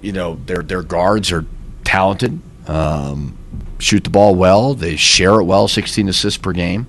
you 0.00 0.12
know 0.12 0.36
their 0.46 0.62
their 0.62 0.82
guards 0.82 1.32
are 1.32 1.44
talented. 1.84 2.40
Um, 2.66 3.36
shoot 3.78 4.04
the 4.04 4.10
ball 4.10 4.34
well. 4.34 4.74
They 4.74 4.96
share 4.96 5.40
it 5.40 5.44
well. 5.44 5.68
16 5.68 6.08
assists 6.08 6.38
per 6.38 6.52
game. 6.52 6.86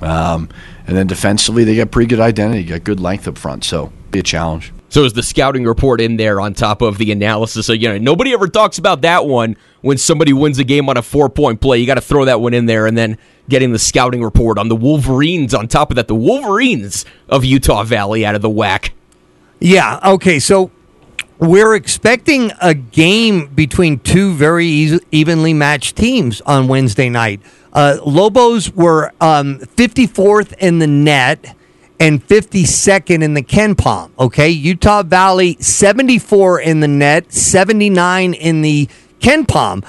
Um, 0.00 0.48
and 0.86 0.96
then 0.96 1.06
defensively, 1.06 1.64
they 1.64 1.76
got 1.76 1.90
pretty 1.90 2.08
good 2.08 2.20
identity. 2.20 2.64
Got 2.64 2.84
good 2.84 3.00
length 3.00 3.28
up 3.28 3.38
front. 3.38 3.64
So 3.64 3.92
be 4.10 4.20
a 4.20 4.22
challenge. 4.22 4.72
So 4.88 5.04
is 5.04 5.12
the 5.12 5.22
scouting 5.22 5.64
report 5.64 6.00
in 6.00 6.16
there 6.16 6.40
on 6.40 6.52
top 6.52 6.82
of 6.82 6.98
the 6.98 7.12
analysis? 7.12 7.66
So, 7.66 7.72
you 7.72 7.88
know, 7.88 7.98
nobody 7.98 8.32
ever 8.32 8.48
talks 8.48 8.76
about 8.76 9.02
that 9.02 9.24
one 9.24 9.56
when 9.82 9.98
somebody 9.98 10.32
wins 10.32 10.58
a 10.58 10.64
game 10.64 10.88
on 10.88 10.96
a 10.96 11.02
four 11.02 11.28
point 11.28 11.60
play. 11.60 11.78
You 11.78 11.86
got 11.86 11.94
to 11.94 12.00
throw 12.00 12.24
that 12.24 12.40
one 12.40 12.54
in 12.54 12.66
there 12.66 12.86
and 12.86 12.98
then 12.98 13.16
getting 13.48 13.72
the 13.72 13.78
scouting 13.78 14.22
report 14.22 14.58
on 14.58 14.68
the 14.68 14.74
Wolverines 14.74 15.54
on 15.54 15.68
top 15.68 15.90
of 15.90 15.96
that. 15.96 16.08
The 16.08 16.16
Wolverines 16.16 17.04
of 17.28 17.44
Utah 17.44 17.84
Valley 17.84 18.26
out 18.26 18.34
of 18.34 18.42
the 18.42 18.50
WAC. 18.50 18.90
Yeah. 19.60 20.00
Okay. 20.04 20.40
So 20.40 20.72
we're 21.38 21.74
expecting 21.76 22.50
a 22.60 22.74
game 22.74 23.46
between 23.46 24.00
two 24.00 24.34
very 24.34 24.66
evenly 24.66 25.54
matched 25.54 25.96
teams 25.96 26.40
on 26.42 26.66
Wednesday 26.66 27.08
night. 27.08 27.40
Uh, 27.72 27.98
Lobos 28.04 28.72
were 28.72 29.12
um, 29.20 29.58
54th 29.60 30.54
in 30.58 30.80
the 30.80 30.88
net 30.88 31.54
and 32.00 32.26
52nd 32.26 33.22
in 33.22 33.34
the 33.34 33.42
KenPom. 33.42 34.10
Okay, 34.18 34.48
Utah 34.48 35.02
Valley 35.02 35.56
74 35.60 36.60
in 36.60 36.80
the 36.80 36.88
net, 36.88 37.30
79 37.32 38.32
in 38.34 38.62
the 38.62 38.88
KenPom. 39.20 39.86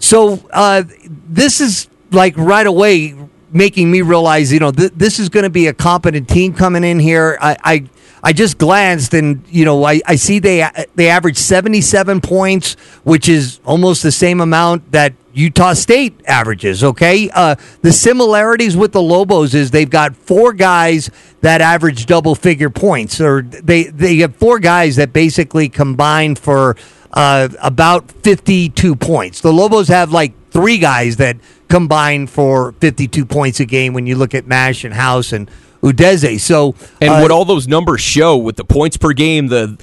So 0.00 0.40
uh, 0.52 0.82
this 1.08 1.60
is 1.60 1.88
like 2.10 2.36
right 2.36 2.66
away 2.66 3.14
making 3.52 3.90
me 3.90 4.02
realize, 4.02 4.52
you 4.52 4.58
know, 4.58 4.72
th- 4.72 4.92
this 4.96 5.20
is 5.20 5.28
going 5.28 5.44
to 5.44 5.50
be 5.50 5.68
a 5.68 5.72
competent 5.72 6.28
team 6.28 6.52
coming 6.52 6.82
in 6.82 6.98
here. 6.98 7.38
I, 7.40 7.56
I 7.62 7.88
I 8.22 8.32
just 8.32 8.56
glanced 8.56 9.14
and 9.14 9.42
you 9.48 9.64
know 9.64 9.84
I, 9.84 10.00
I 10.06 10.14
see 10.14 10.38
they 10.38 10.68
they 10.94 11.08
average 11.08 11.36
77 11.36 12.20
points, 12.20 12.74
which 13.02 13.28
is 13.28 13.60
almost 13.64 14.02
the 14.02 14.12
same 14.12 14.40
amount 14.40 14.92
that 14.92 15.14
Utah 15.34 15.72
State 15.72 16.20
averages. 16.26 16.84
Okay, 16.84 17.30
uh, 17.30 17.56
the 17.80 17.92
similarities 17.92 18.76
with 18.76 18.92
the 18.92 19.02
Lobos 19.02 19.54
is 19.54 19.70
they've 19.70 19.90
got 19.90 20.14
four 20.14 20.52
guys 20.52 21.10
that 21.40 21.60
average 21.60 22.06
double 22.06 22.34
figure 22.34 22.70
points, 22.70 23.20
or 23.20 23.42
they 23.42 23.84
they 23.84 24.16
have 24.18 24.36
four 24.36 24.60
guys 24.60 24.96
that 24.96 25.12
basically 25.12 25.68
combine 25.68 26.36
for 26.36 26.76
uh, 27.12 27.48
about 27.60 28.10
52 28.10 28.94
points. 28.96 29.40
The 29.40 29.52
Lobos 29.52 29.88
have 29.88 30.12
like 30.12 30.32
three 30.50 30.78
guys 30.78 31.16
that 31.16 31.36
combine 31.68 32.26
for 32.26 32.72
52 32.72 33.24
points 33.24 33.58
a 33.60 33.64
game 33.64 33.94
when 33.94 34.06
you 34.06 34.14
look 34.16 34.34
at 34.34 34.46
Mash 34.46 34.84
and 34.84 34.94
House 34.94 35.32
and 35.32 35.50
Udeze. 35.82 36.40
So, 36.40 36.74
and 37.00 37.10
uh, 37.10 37.18
what 37.18 37.30
all 37.30 37.44
those 37.44 37.66
numbers 37.66 38.00
show 38.00 38.36
with 38.36 38.56
the 38.56 38.64
points 38.64 38.96
per 38.96 39.12
game, 39.12 39.48
the 39.48 39.78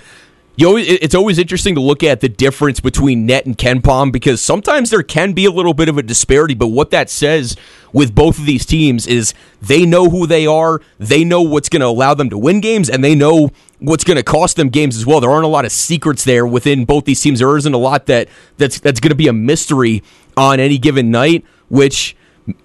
you 0.60 0.68
always, 0.68 0.88
it's 0.88 1.16
always 1.16 1.40
interesting 1.40 1.76
to 1.76 1.82
look 1.82 2.04
at 2.04 2.20
the 2.20 2.28
difference 2.28 2.82
between 2.82 3.26
net 3.26 3.46
and 3.46 3.58
KenPom 3.58 4.12
because 4.12 4.42
sometimes 4.42 4.90
there 4.90 5.04
can 5.04 5.32
be 5.32 5.46
a 5.46 5.52
little 5.52 5.74
bit 5.74 5.88
of 5.88 5.98
a 5.98 6.04
disparity. 6.04 6.54
But 6.54 6.68
what 6.68 6.92
that 6.92 7.10
says 7.10 7.56
with 7.94 8.14
both 8.14 8.38
of 8.38 8.46
these 8.46 8.66
teams 8.66 9.08
is 9.08 9.34
they 9.62 9.86
know 9.86 10.10
who 10.10 10.28
they 10.28 10.46
are, 10.46 10.82
they 10.98 11.24
know 11.24 11.42
what's 11.42 11.70
going 11.70 11.80
to 11.80 11.88
allow 11.88 12.14
them 12.14 12.30
to 12.30 12.38
win 12.38 12.60
games, 12.60 12.90
and 12.90 13.02
they 13.02 13.16
know 13.16 13.52
what's 13.80 14.04
going 14.04 14.18
to 14.18 14.24
cost 14.24 14.58
them 14.58 14.68
games 14.68 14.98
as 14.98 15.06
well. 15.06 15.22
There 15.22 15.32
aren't 15.32 15.46
a 15.46 15.50
lot 15.50 15.64
of 15.64 15.72
secrets 15.72 16.26
there 16.26 16.46
within 16.46 16.84
both 16.84 17.06
these 17.06 17.22
teams. 17.22 17.40
There 17.40 17.56
isn't 17.56 17.74
a 17.74 17.78
lot 17.78 18.08
that 18.08 18.28
that's 18.58 18.80
that's 18.80 19.00
going 19.00 19.12
to 19.12 19.16
be 19.16 19.30
a 19.30 19.34
mystery 19.34 20.04
on 20.36 20.60
any 20.60 20.78
given 20.78 21.10
night, 21.10 21.46
which 21.70 22.18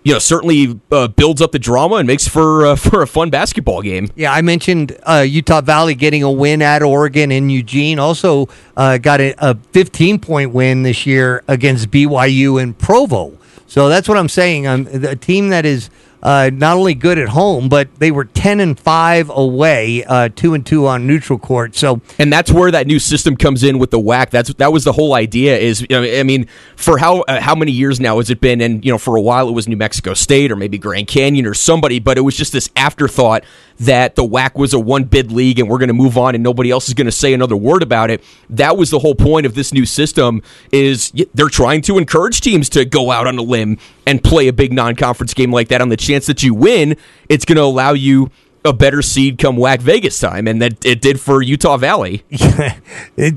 you 0.03 0.13
know 0.13 0.19
certainly 0.19 0.79
uh, 0.91 1.09
builds 1.09 1.41
up 1.41 1.53
the 1.53 1.59
drama 1.59 1.97
and 1.97 2.07
makes 2.07 2.27
for 2.29 2.67
uh, 2.67 2.77
for 2.77 3.03
a 3.03 3.07
fun 3.07 3.31
basketball 3.31 3.83
game. 3.83 4.09
Yeah, 4.15 4.33
I 4.33 4.43
mentioned 4.43 4.97
uh, 5.03 5.25
Utah 5.27 5.61
Valley 5.61 5.95
getting 5.95 6.23
a 6.23 6.31
win 6.31 6.63
at 6.63 6.83
Oregon 6.83 7.33
in 7.33 7.51
Eugene. 7.51 7.99
Also 7.99 8.49
uh, 8.77 8.99
got 8.99 9.21
a, 9.21 9.35
a 9.39 9.55
15 9.73 10.19
point 10.21 10.53
win 10.53 10.83
this 10.83 11.07
year 11.07 11.43
against 11.49 11.91
BYU 11.91 12.63
in 12.63 12.75
Provo. 12.75 13.39
So 13.67 13.89
that's 13.89 14.09
what 14.09 14.19
I'm 14.19 14.29
saying. 14.29 14.67
Um, 14.67 14.87
a 14.87 15.17
team 15.17 15.49
that 15.49 15.67
is 15.67 15.91
uh, 16.25 16.51
not 16.53 16.77
only 16.77 16.95
good 16.95 17.19
at 17.19 17.29
home, 17.29 17.69
but 17.69 17.95
they 17.97 18.11
were 18.11 18.25
ten 18.25 18.59
and 18.61 18.79
five 18.79 19.31
away, 19.31 20.03
uh, 20.05 20.31
two 20.35 20.55
and 20.55 20.65
two 20.65 20.87
on 20.87 21.07
neutral 21.07 21.39
court. 21.39 21.77
So, 21.77 22.01
and 22.19 22.33
that's 22.33 22.51
where 22.51 22.71
that 22.71 22.87
new 22.87 22.99
system 22.99 23.37
comes 23.37 23.63
in 23.63 23.79
with 23.79 23.91
the 23.91 24.01
WAC. 24.01 24.31
That's 24.31 24.53
that 24.55 24.73
was 24.73 24.85
the 24.85 24.93
whole 24.93 25.15
idea. 25.15 25.59
Is 25.59 25.87
I 25.91 26.23
mean, 26.23 26.49
for 26.77 26.97
how 26.99 27.21
uh, 27.23 27.41
how 27.41 27.55
many 27.55 27.73
years 27.73 28.01
now 28.01 28.17
has 28.19 28.31
it 28.31 28.41
been? 28.41 28.61
And 28.63 28.83
you 28.85 28.91
know, 28.91 28.99
for 28.99 29.17
a 29.17 29.21
while 29.21 29.49
it 29.49 29.53
was 29.53 29.69
New 29.69 29.77
Mexico 29.77 30.15
State 30.15 30.51
or 30.51 30.57
maybe 30.57 30.79
Grand 30.79 31.09
Canyon 31.09 31.47
or 31.47 31.55
somebody, 31.55 31.99
but 31.99 32.17
it 32.17 32.23
was 32.23 32.37
just 32.37 32.53
this 32.53 32.71
afterthought 32.75 33.45
that 33.81 34.15
the 34.15 34.25
WAC 34.25 34.55
was 34.55 34.73
a 34.73 34.79
one 34.79 35.05
bid 35.05 35.33
league 35.33 35.59
and 35.59 35.69
we're 35.69 35.79
going 35.79 35.89
to 35.89 35.95
move 35.95 36.17
on 36.17 36.35
and 36.35 36.45
nobody 36.45 36.71
else 36.71 36.89
is 36.89 36.95
going 36.95 37.07
to 37.07 37.13
say 37.13 37.35
another 37.35 37.57
word 37.57 37.83
about 37.83 38.11
it. 38.11 38.23
That 38.51 38.77
was 38.77 38.91
the 38.91 38.99
whole 38.99 39.15
point 39.15 39.47
of 39.47 39.55
this 39.55 39.73
new 39.73 39.85
system 39.85 40.43
is 40.73 41.13
they're 41.35 41.49
trying 41.49 41.83
to 41.83 41.99
encourage 41.99 42.41
teams 42.41 42.69
to 42.71 42.85
go 42.85 43.11
out 43.11 43.27
on 43.27 43.37
a 43.39 43.43
limb 43.43 43.79
and 44.07 44.23
play 44.23 44.49
a 44.49 44.53
big 44.53 44.73
non-conference 44.73 45.35
game 45.35 45.53
like 45.53 45.69
that 45.69 45.81
on 45.81 45.89
the 45.89 45.97
chance 46.15 46.27
that 46.27 46.43
you 46.43 46.55
win, 46.55 46.97
it's 47.29 47.45
going 47.45 47.57
to 47.57 47.63
allow 47.63 47.93
you 47.93 48.31
a 48.65 48.73
better 48.73 49.03
seed 49.03 49.37
come 49.37 49.57
WAC 49.57 49.81
Vegas 49.81 50.19
time, 50.19 50.49
and 50.49 50.63
that 50.63 50.85
it 50.87 51.03
did 51.03 51.21
for 51.21 51.43
Utah 51.43 51.77
Valley. 51.77 52.25
it, 52.31 52.81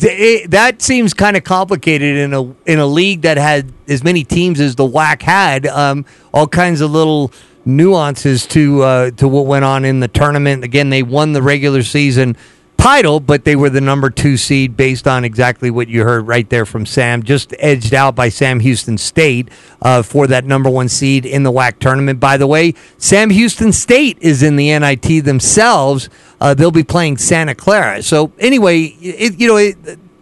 it, 0.01 0.51
that 0.51 0.81
seems 0.81 1.13
kind 1.13 1.35
of 1.35 1.43
complicated 1.43 2.15
in 2.15 2.33
a 2.33 2.43
in 2.65 2.79
a 2.79 2.85
league 2.85 3.23
that 3.23 3.35
had 3.37 3.73
as 3.89 4.03
many 4.03 4.23
teams 4.23 4.61
as 4.61 4.75
the 4.75 4.87
WAC 4.87 5.21
had. 5.21 5.67
Um, 5.67 6.05
all 6.33 6.47
kinds 6.47 6.79
of 6.79 6.91
little 6.91 7.33
nuances 7.65 8.45
to 8.47 8.83
uh, 8.83 9.11
to 9.11 9.27
what 9.27 9.47
went 9.47 9.65
on 9.65 9.83
in 9.83 9.99
the 9.99 10.07
tournament. 10.07 10.63
Again, 10.63 10.89
they 10.89 11.03
won 11.03 11.33
the 11.33 11.41
regular 11.41 11.83
season 11.83 12.37
title, 12.77 13.19
but 13.19 13.43
they 13.43 13.55
were 13.55 13.69
the 13.69 13.81
number 13.81 14.09
two 14.09 14.37
seed 14.37 14.77
based 14.77 15.07
on 15.07 15.25
exactly 15.25 15.69
what 15.69 15.87
you 15.87 16.03
heard 16.03 16.27
right 16.27 16.49
there 16.49 16.65
from 16.65 16.85
Sam. 16.85 17.23
Just 17.23 17.53
edged 17.59 17.93
out 17.93 18.15
by 18.15 18.29
Sam 18.29 18.59
Houston 18.59 18.97
State 18.97 19.49
uh, 19.81 20.01
for 20.01 20.27
that 20.27 20.45
number 20.45 20.69
one 20.69 20.87
seed 20.87 21.25
in 21.25 21.43
the 21.43 21.51
WAC 21.51 21.79
tournament. 21.79 22.19
By 22.19 22.37
the 22.37 22.47
way, 22.47 22.73
Sam 22.97 23.29
Houston 23.29 23.73
State 23.73 24.17
is 24.21 24.43
in 24.43 24.55
the 24.55 24.77
NIT 24.77 25.25
themselves. 25.25 26.09
Uh, 26.39 26.53
they'll 26.53 26.71
be 26.71 26.83
playing 26.83 27.17
Santa 27.17 27.55
Clara. 27.55 28.01
So 28.01 28.31
anyway, 28.39 28.81
it, 29.01 29.39
you 29.39 29.47
know, 29.47 29.57
it 29.57 29.75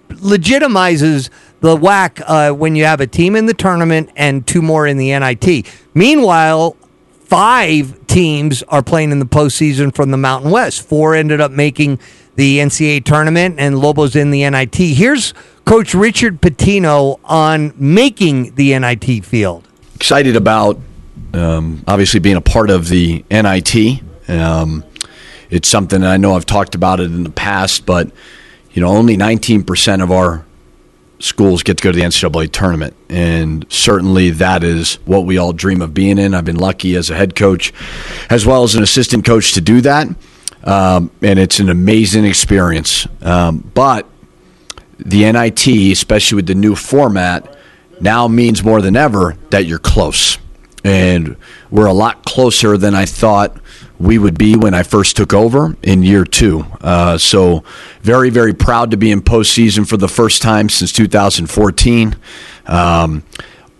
legitimizes 0.09 1.29
the 1.59 1.75
WAC 1.75 2.23
uh, 2.25 2.53
when 2.53 2.75
you 2.75 2.85
have 2.85 3.01
a 3.01 3.07
team 3.07 3.35
in 3.35 3.45
the 3.45 3.53
tournament 3.53 4.09
and 4.15 4.45
two 4.45 4.61
more 4.61 4.87
in 4.87 4.97
the 4.97 5.17
NIT. 5.17 5.67
Meanwhile, 5.93 6.77
five 7.25 8.05
teams 8.07 8.63
are 8.63 8.83
playing 8.83 9.11
in 9.11 9.19
the 9.19 9.25
postseason 9.25 9.93
from 9.93 10.11
the 10.11 10.17
Mountain 10.17 10.51
West. 10.51 10.87
Four 10.87 11.15
ended 11.15 11.41
up 11.41 11.51
making 11.51 11.99
the 12.35 12.59
NCAA 12.59 13.03
tournament, 13.03 13.55
and 13.57 13.79
Lobos 13.79 14.15
in 14.15 14.31
the 14.31 14.49
NIT. 14.49 14.75
Here's 14.75 15.33
Coach 15.65 15.93
Richard 15.93 16.41
Pitino 16.41 17.19
on 17.23 17.73
making 17.77 18.55
the 18.55 18.77
NIT 18.77 19.25
field. 19.25 19.67
Excited 19.95 20.35
about 20.35 20.79
um, 21.33 21.83
obviously 21.87 22.19
being 22.19 22.35
a 22.35 22.41
part 22.41 22.69
of 22.69 22.89
the 22.89 23.23
NIT. 23.29 24.01
Um, 24.27 24.83
it's 25.49 25.67
something 25.67 26.03
I 26.03 26.17
know 26.17 26.35
I've 26.35 26.45
talked 26.45 26.75
about 26.75 26.99
it 26.99 27.05
in 27.05 27.23
the 27.23 27.29
past, 27.29 27.85
but 27.85 28.11
you 28.71 28.81
know, 28.81 28.89
only 28.89 29.15
19% 29.15 30.03
of 30.03 30.11
our 30.11 30.45
schools 31.19 31.63
get 31.63 31.77
to 31.77 31.83
go 31.83 31.91
to 31.91 31.97
the 31.97 32.03
NCAA 32.03 32.51
tournament, 32.51 32.95
and 33.09 33.65
certainly 33.69 34.31
that 34.31 34.63
is 34.63 34.95
what 35.05 35.25
we 35.25 35.37
all 35.37 35.53
dream 35.53 35.81
of 35.81 35.93
being 35.93 36.17
in. 36.17 36.33
I've 36.33 36.45
been 36.45 36.57
lucky 36.57 36.95
as 36.95 37.09
a 37.09 37.15
head 37.15 37.35
coach, 37.35 37.73
as 38.29 38.45
well 38.45 38.63
as 38.63 38.75
an 38.75 38.83
assistant 38.83 39.25
coach, 39.25 39.53
to 39.53 39.61
do 39.61 39.81
that, 39.81 40.07
um, 40.65 41.11
and 41.21 41.39
it's 41.39 41.59
an 41.59 41.69
amazing 41.69 42.25
experience. 42.25 43.07
Um, 43.21 43.59
but 43.73 44.07
the 44.99 45.31
NIT, 45.31 45.67
especially 45.67 46.37
with 46.37 46.47
the 46.47 46.55
new 46.55 46.75
format, 46.75 47.55
now 48.01 48.27
means 48.27 48.63
more 48.63 48.81
than 48.81 48.95
ever 48.95 49.37
that 49.51 49.65
you're 49.65 49.79
close. 49.79 50.37
And 50.83 51.35
we're 51.71 51.87
a 51.87 51.93
lot 51.93 52.25
closer 52.25 52.77
than 52.77 52.93
I 52.93 53.05
thought 53.05 53.57
we 53.97 54.17
would 54.17 54.37
be 54.37 54.55
when 54.55 54.73
I 54.73 54.83
first 54.83 55.15
took 55.17 55.33
over 55.33 55.75
in 55.81 56.03
year 56.03 56.25
two. 56.25 56.65
Uh, 56.81 57.17
so, 57.17 57.63
very, 58.01 58.29
very 58.29 58.53
proud 58.53 58.91
to 58.91 58.97
be 58.97 59.09
in 59.09 59.21
postseason 59.21 59.87
for 59.87 59.97
the 59.97 60.07
first 60.07 60.41
time 60.41 60.69
since 60.69 60.91
2014. 60.91 62.15
Um, 62.67 63.23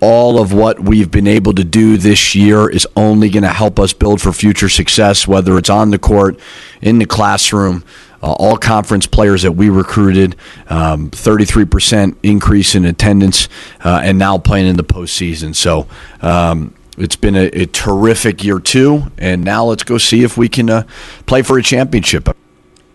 all 0.05 0.38
of 0.38 0.53
what 0.53 0.79
we've 0.79 1.09
been 1.09 1.25
able 1.25 1.51
to 1.51 1.63
do 1.63 1.97
this 1.97 2.35
year 2.35 2.69
is 2.69 2.88
only 2.95 3.27
going 3.27 3.41
to 3.41 3.50
help 3.50 3.79
us 3.79 3.91
build 3.91 4.21
for 4.21 4.31
future 4.31 4.69
success, 4.69 5.27
whether 5.27 5.57
it's 5.57 5.69
on 5.69 5.89
the 5.89 5.97
court, 5.97 6.39
in 6.79 7.00
the 7.00 7.07
classroom. 7.07 7.83
Uh, 8.21 8.31
all 8.33 8.55
conference 8.55 9.07
players 9.07 9.41
that 9.41 9.53
we 9.53 9.67
recruited, 9.67 10.35
um, 10.69 11.09
33% 11.09 12.15
increase 12.21 12.75
in 12.75 12.85
attendance, 12.85 13.50
uh, 13.83 14.01
and 14.03 14.19
now 14.19 14.38
playing 14.38 14.67
in 14.67 14.77
the 14.77 14.83
postseason. 14.83 15.55
So, 15.55 15.88
um, 16.21 16.75
it's 17.00 17.15
been 17.15 17.35
a, 17.35 17.47
a, 17.47 17.65
terrific 17.65 18.43
year 18.43 18.59
too, 18.59 19.12
and 19.17 19.43
now 19.43 19.65
let's 19.65 19.83
go 19.83 19.97
see 19.97 20.24
if 20.24 20.38
we 20.38 20.47
can 20.47 20.69
uh, 20.69 20.83
play 21.25 21.41
for 21.41 21.57
a 21.57 21.63
championship. 21.63 22.29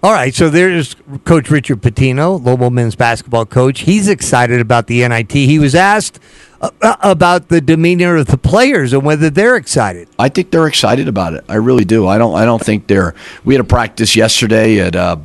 All 0.02 0.12
right, 0.12 0.34
so 0.34 0.48
there's 0.48 0.96
Coach 1.26 1.50
Richard 1.50 1.82
Pitino, 1.82 2.42
Lobo 2.42 2.70
men's 2.70 2.96
basketball 2.96 3.44
coach. 3.44 3.80
He's 3.80 4.08
excited 4.08 4.58
about 4.58 4.86
the 4.86 5.06
NIT. 5.06 5.30
He 5.30 5.58
was 5.58 5.74
asked 5.74 6.18
uh, 6.62 6.70
uh, 6.80 6.96
about 7.02 7.48
the 7.48 7.60
demeanor 7.60 8.16
of 8.16 8.28
the 8.28 8.38
players 8.38 8.94
and 8.94 9.02
whether 9.02 9.28
they're 9.28 9.56
excited. 9.56 10.08
I 10.18 10.30
think 10.30 10.52
they're 10.52 10.66
excited 10.66 11.06
about 11.06 11.34
it. 11.34 11.44
I 11.50 11.56
really 11.56 11.84
do. 11.84 12.08
I 12.08 12.16
don't. 12.16 12.34
I 12.34 12.46
don't 12.46 12.64
think 12.64 12.86
they're. 12.86 13.14
We 13.44 13.52
had 13.52 13.60
a 13.60 13.68
practice 13.68 14.16
yesterday 14.16 14.80
at, 14.80 14.96
uh, 14.96 15.18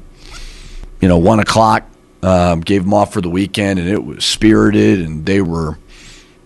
you 0.99 1.07
know, 1.07 1.19
one 1.19 1.39
o'clock. 1.39 1.85
Um, 2.21 2.59
gave 2.59 2.83
them 2.83 2.93
off 2.93 3.13
for 3.13 3.21
the 3.21 3.29
weekend, 3.29 3.79
and 3.79 3.87
it 3.87 4.03
was 4.03 4.25
spirited, 4.25 4.99
and 4.99 5.25
they 5.25 5.41
were 5.41 5.77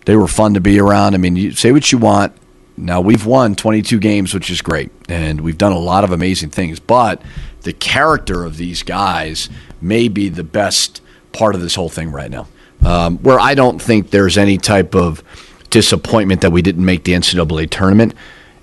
they 0.06 0.16
were 0.16 0.28
fun 0.28 0.54
to 0.54 0.62
be 0.62 0.80
around. 0.80 1.16
I 1.16 1.18
mean, 1.18 1.36
you 1.36 1.54
say 1.54 1.72
what 1.72 1.92
you 1.92 1.98
want. 1.98 2.34
Now 2.78 3.02
we've 3.02 3.26
won 3.26 3.56
22 3.56 4.00
games, 4.00 4.34
which 4.34 4.52
is 4.52 4.62
great, 4.62 4.92
and 5.08 5.42
we've 5.42 5.58
done 5.58 5.72
a 5.72 5.80
lot 5.80 6.04
of 6.04 6.12
amazing 6.12 6.50
things. 6.52 6.80
But 6.80 7.22
the 7.64 7.74
character 7.74 8.44
of 8.44 8.58
these 8.58 8.84
guys 8.84 9.50
may 9.82 10.08
be 10.08 10.30
the 10.30 10.44
best 10.44 11.02
part 11.32 11.56
of 11.56 11.62
this 11.62 11.76
whole 11.76 11.90
thing 11.90 12.12
right 12.12 12.32
now. 12.32 12.48
Um, 12.82 13.18
where 13.18 13.40
I 13.40 13.56
don't 13.56 13.82
think 13.82 14.10
there's 14.10 14.38
any 14.38 14.58
type 14.58 14.96
of 14.96 15.22
disappointment 15.70 16.42
that 16.42 16.52
we 16.52 16.62
didn't 16.62 16.86
make 16.86 17.04
the 17.04 17.14
NCAA 17.14 17.70
tournament. 17.70 18.14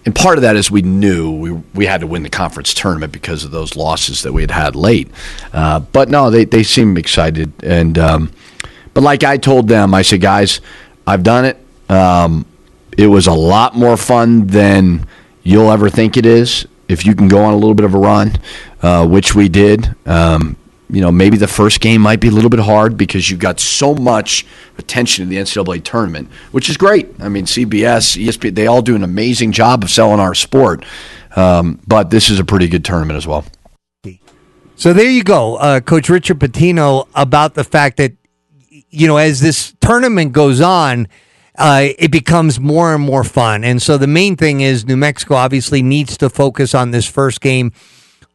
And 0.07 0.15
part 0.15 0.39
of 0.39 0.43
that 0.43 0.57
is 0.57 0.71
we 0.71 0.83
knew 0.83 1.33
we, 1.33 1.53
we 1.75 1.87
had 1.87 2.01
to 2.01 2.07
win 2.07 2.23
the 2.23 2.31
conference 2.31 2.73
tournament 2.73 3.13
because 3.13 3.45
of 3.45 3.51
those 3.51 3.77
losses 3.77 4.23
that 4.23 4.33
we 4.33 4.43
had 4.43 4.51
had 4.51 4.77
late. 4.77 5.11
Uh, 5.53 5.81
but 5.81 6.09
no, 6.09 6.31
they, 6.31 6.45
they 6.45 6.63
seem 6.63 6.97
excited. 6.97 7.53
And 7.63 7.99
um, 7.99 8.33
but 8.95 9.03
like 9.03 9.25
I 9.25 9.37
told 9.37 9.69
them, 9.69 9.93
I 9.93 10.03
said, 10.03 10.21
guys, 10.21 10.61
I've 11.07 11.23
done 11.23 11.45
it. 11.45 11.59
Um, 11.91 12.47
it 12.97 13.09
was 13.09 13.27
a 13.27 13.33
lot 13.33 13.75
more 13.75 13.97
fun 13.97 14.47
than 14.47 15.07
you'll 15.43 15.71
ever 15.71 15.91
think 15.91 16.17
it 16.17 16.25
is 16.25 16.67
if 16.89 17.05
you 17.05 17.15
can 17.15 17.29
go 17.29 17.43
on 17.43 17.53
a 17.53 17.57
little 17.57 17.75
bit 17.75 17.85
of 17.85 17.95
a 17.95 17.99
run, 17.99 18.39
uh, 18.83 19.07
which 19.07 19.35
we 19.35 19.49
did. 19.49 19.95
Um, 20.07 20.57
you 20.89 21.01
know, 21.01 21.11
maybe 21.11 21.37
the 21.37 21.49
first 21.49 21.81
game 21.81 22.01
might 22.01 22.21
be 22.21 22.29
a 22.29 22.31
little 22.31 22.51
bit 22.51 22.61
hard 22.61 22.97
because 22.97 23.29
you 23.29 23.37
got 23.37 23.59
so 23.59 23.95
much 23.95 24.47
attention 24.79 25.25
in 25.25 25.29
the 25.29 25.37
NCAA 25.37 25.83
tournament, 25.83 26.31
which 26.53 26.69
is 26.69 26.77
great. 26.77 27.09
I 27.19 27.29
mean, 27.29 27.45
CBS, 27.45 28.23
ESPN, 28.25 28.55
they 28.55 28.69
all 28.69 28.83
do 28.83 28.95
an 28.95 29.03
amazing 29.03 29.51
job 29.51 29.83
of 29.83 29.91
selling 29.91 30.21
our 30.21 30.35
sport. 30.35 30.85
Um, 31.35 31.81
but 31.87 32.11
this 32.11 32.31
is 32.31 32.39
a 32.39 32.45
pretty 32.45 32.69
good 32.69 32.85
tournament 32.85 33.17
as 33.17 33.27
well. 33.27 33.45
So 34.77 34.93
there 34.93 35.09
you 35.09 35.25
go, 35.25 35.57
uh, 35.57 35.81
Coach 35.81 36.11
Richard 36.11 36.39
Pitino, 36.39 37.09
about 37.15 37.55
the 37.55 37.65
fact 37.65 37.97
that 37.97 38.13
you 38.91 39.07
know, 39.07 39.17
as 39.17 39.41
this 39.41 39.75
tournament 39.81 40.33
goes 40.33 40.61
on, 40.61 41.09
uh, 41.59 41.89
it 41.99 42.11
becomes 42.11 42.61
more 42.61 42.95
and 42.95 43.03
more 43.03 43.25
fun. 43.25 43.65
And 43.65 43.81
so 43.81 43.99
the 43.99 44.07
main 44.07 44.37
thing 44.37 44.61
is 44.61 44.85
New 44.87 44.97
Mexico 44.97 45.35
obviously 45.35 45.83
needs 45.83 46.17
to 46.19 46.29
focus 46.31 46.75
on 46.75 46.91
this 46.91 47.09
first 47.09 47.41
game 47.41 47.73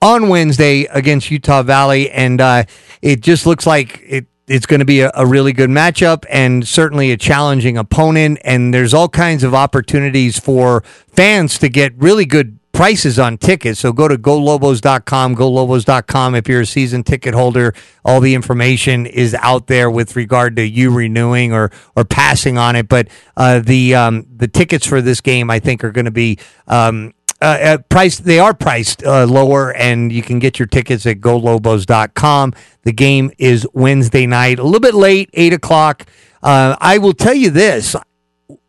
on 0.01 0.29
Wednesday 0.29 0.85
against 0.85 1.29
Utah 1.29 1.61
Valley, 1.61 2.09
and 2.09 2.41
uh, 2.41 2.63
it 3.01 3.21
just 3.21 3.45
looks 3.45 3.65
like 3.65 4.01
it. 4.05 4.25
It's 4.47 4.65
going 4.65 4.79
to 4.79 4.85
be 4.85 4.99
a, 4.99 5.11
a 5.13 5.25
really 5.25 5.53
good 5.53 5.69
matchup 5.69 6.25
and 6.29 6.67
certainly 6.67 7.11
a 7.11 7.17
challenging 7.17 7.77
opponent. 7.77 8.39
And 8.43 8.73
there's 8.73 8.93
all 8.93 9.07
kinds 9.07 9.45
of 9.45 9.53
opportunities 9.53 10.37
for 10.37 10.81
fans 11.07 11.57
to 11.59 11.69
get 11.69 11.93
really 11.95 12.25
good 12.25 12.59
prices 12.71 13.19
on 13.19 13.37
tickets. 13.37 13.79
So 13.79 13.91
go 13.93 14.07
to 14.07 14.17
golobos.com, 14.17 15.35
golobos.com. 15.35 16.35
If 16.35 16.47
you're 16.47 16.61
a 16.61 16.65
season 16.65 17.03
ticket 17.03 17.33
holder, 17.33 17.73
all 18.03 18.19
the 18.19 18.35
information 18.35 19.05
is 19.05 19.35
out 19.35 19.67
there 19.67 19.89
with 19.89 20.15
regard 20.15 20.55
to 20.55 20.67
you 20.67 20.91
renewing 20.91 21.53
or, 21.53 21.71
or 21.95 22.05
passing 22.05 22.57
on 22.57 22.75
it. 22.75 22.87
But 22.87 23.07
uh, 23.37 23.59
the 23.59 23.95
um, 23.95 24.25
the 24.35 24.47
tickets 24.47 24.85
for 24.85 25.01
this 25.01 25.21
game, 25.21 25.49
I 25.49 25.59
think, 25.59 25.83
are 25.83 25.91
going 25.91 26.05
to 26.05 26.11
be 26.11 26.37
um, 26.67 27.13
uh, 27.41 27.79
priced. 27.89 28.23
They 28.23 28.39
are 28.39 28.53
priced 28.53 29.03
uh, 29.03 29.25
lower, 29.25 29.73
and 29.73 30.11
you 30.11 30.21
can 30.21 30.39
get 30.39 30.59
your 30.59 30.67
tickets 30.67 31.05
at 31.05 31.19
golobos.com. 31.19 32.53
The 32.83 32.93
game 32.93 33.31
is 33.37 33.67
Wednesday 33.73 34.27
night, 34.27 34.59
a 34.59 34.63
little 34.63 34.79
bit 34.79 34.93
late, 34.93 35.29
eight 35.33 35.53
o'clock. 35.53 36.05
Uh, 36.43 36.75
I 36.79 36.97
will 36.97 37.13
tell 37.13 37.33
you 37.33 37.49
this: 37.49 37.95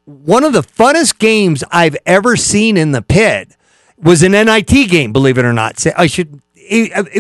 one 0.05 0.45
of 0.45 0.53
the 0.53 0.63
funnest 0.63 1.19
games 1.19 1.65
I've 1.71 1.97
ever 2.07 2.37
seen 2.37 2.77
in 2.77 2.93
the 2.93 3.03
pit 3.03 3.57
was 4.03 4.23
an 4.23 4.33
NIT 4.33 4.91
game, 4.91 5.13
believe 5.13 5.39
it 5.39 5.45
or 5.45 5.53
not. 5.53 5.85
I 5.97 6.07
should 6.07 6.41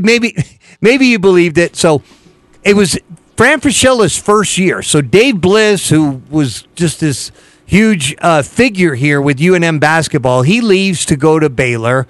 maybe 0.02 0.36
maybe 0.80 1.06
you 1.06 1.18
believed 1.18 1.58
it. 1.58 1.76
So 1.76 2.02
it 2.62 2.74
was 2.74 2.98
Fran 3.36 3.60
Fraschilla's 3.60 4.18
first 4.18 4.58
year. 4.58 4.82
So 4.82 5.00
Dave 5.00 5.40
Bliss, 5.40 5.88
who 5.88 6.22
was 6.30 6.66
just 6.74 7.00
this 7.00 7.32
huge 7.64 8.14
uh, 8.18 8.42
figure 8.42 8.94
here 8.94 9.20
with 9.20 9.38
UNM 9.38 9.80
basketball, 9.80 10.42
he 10.42 10.60
leaves 10.60 11.04
to 11.06 11.16
go 11.16 11.38
to 11.38 11.48
Baylor. 11.48 12.06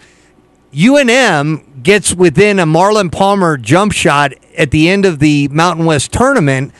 UNM 0.72 1.82
gets 1.82 2.14
within 2.14 2.58
a 2.58 2.64
Marlon 2.66 3.12
Parmer 3.12 3.56
jump 3.56 3.92
shot 3.92 4.32
at 4.56 4.70
the 4.70 4.88
end 4.88 5.04
of 5.04 5.18
the 5.18 5.48
Mountain 5.48 5.84
West 5.84 6.12
tournament 6.12 6.72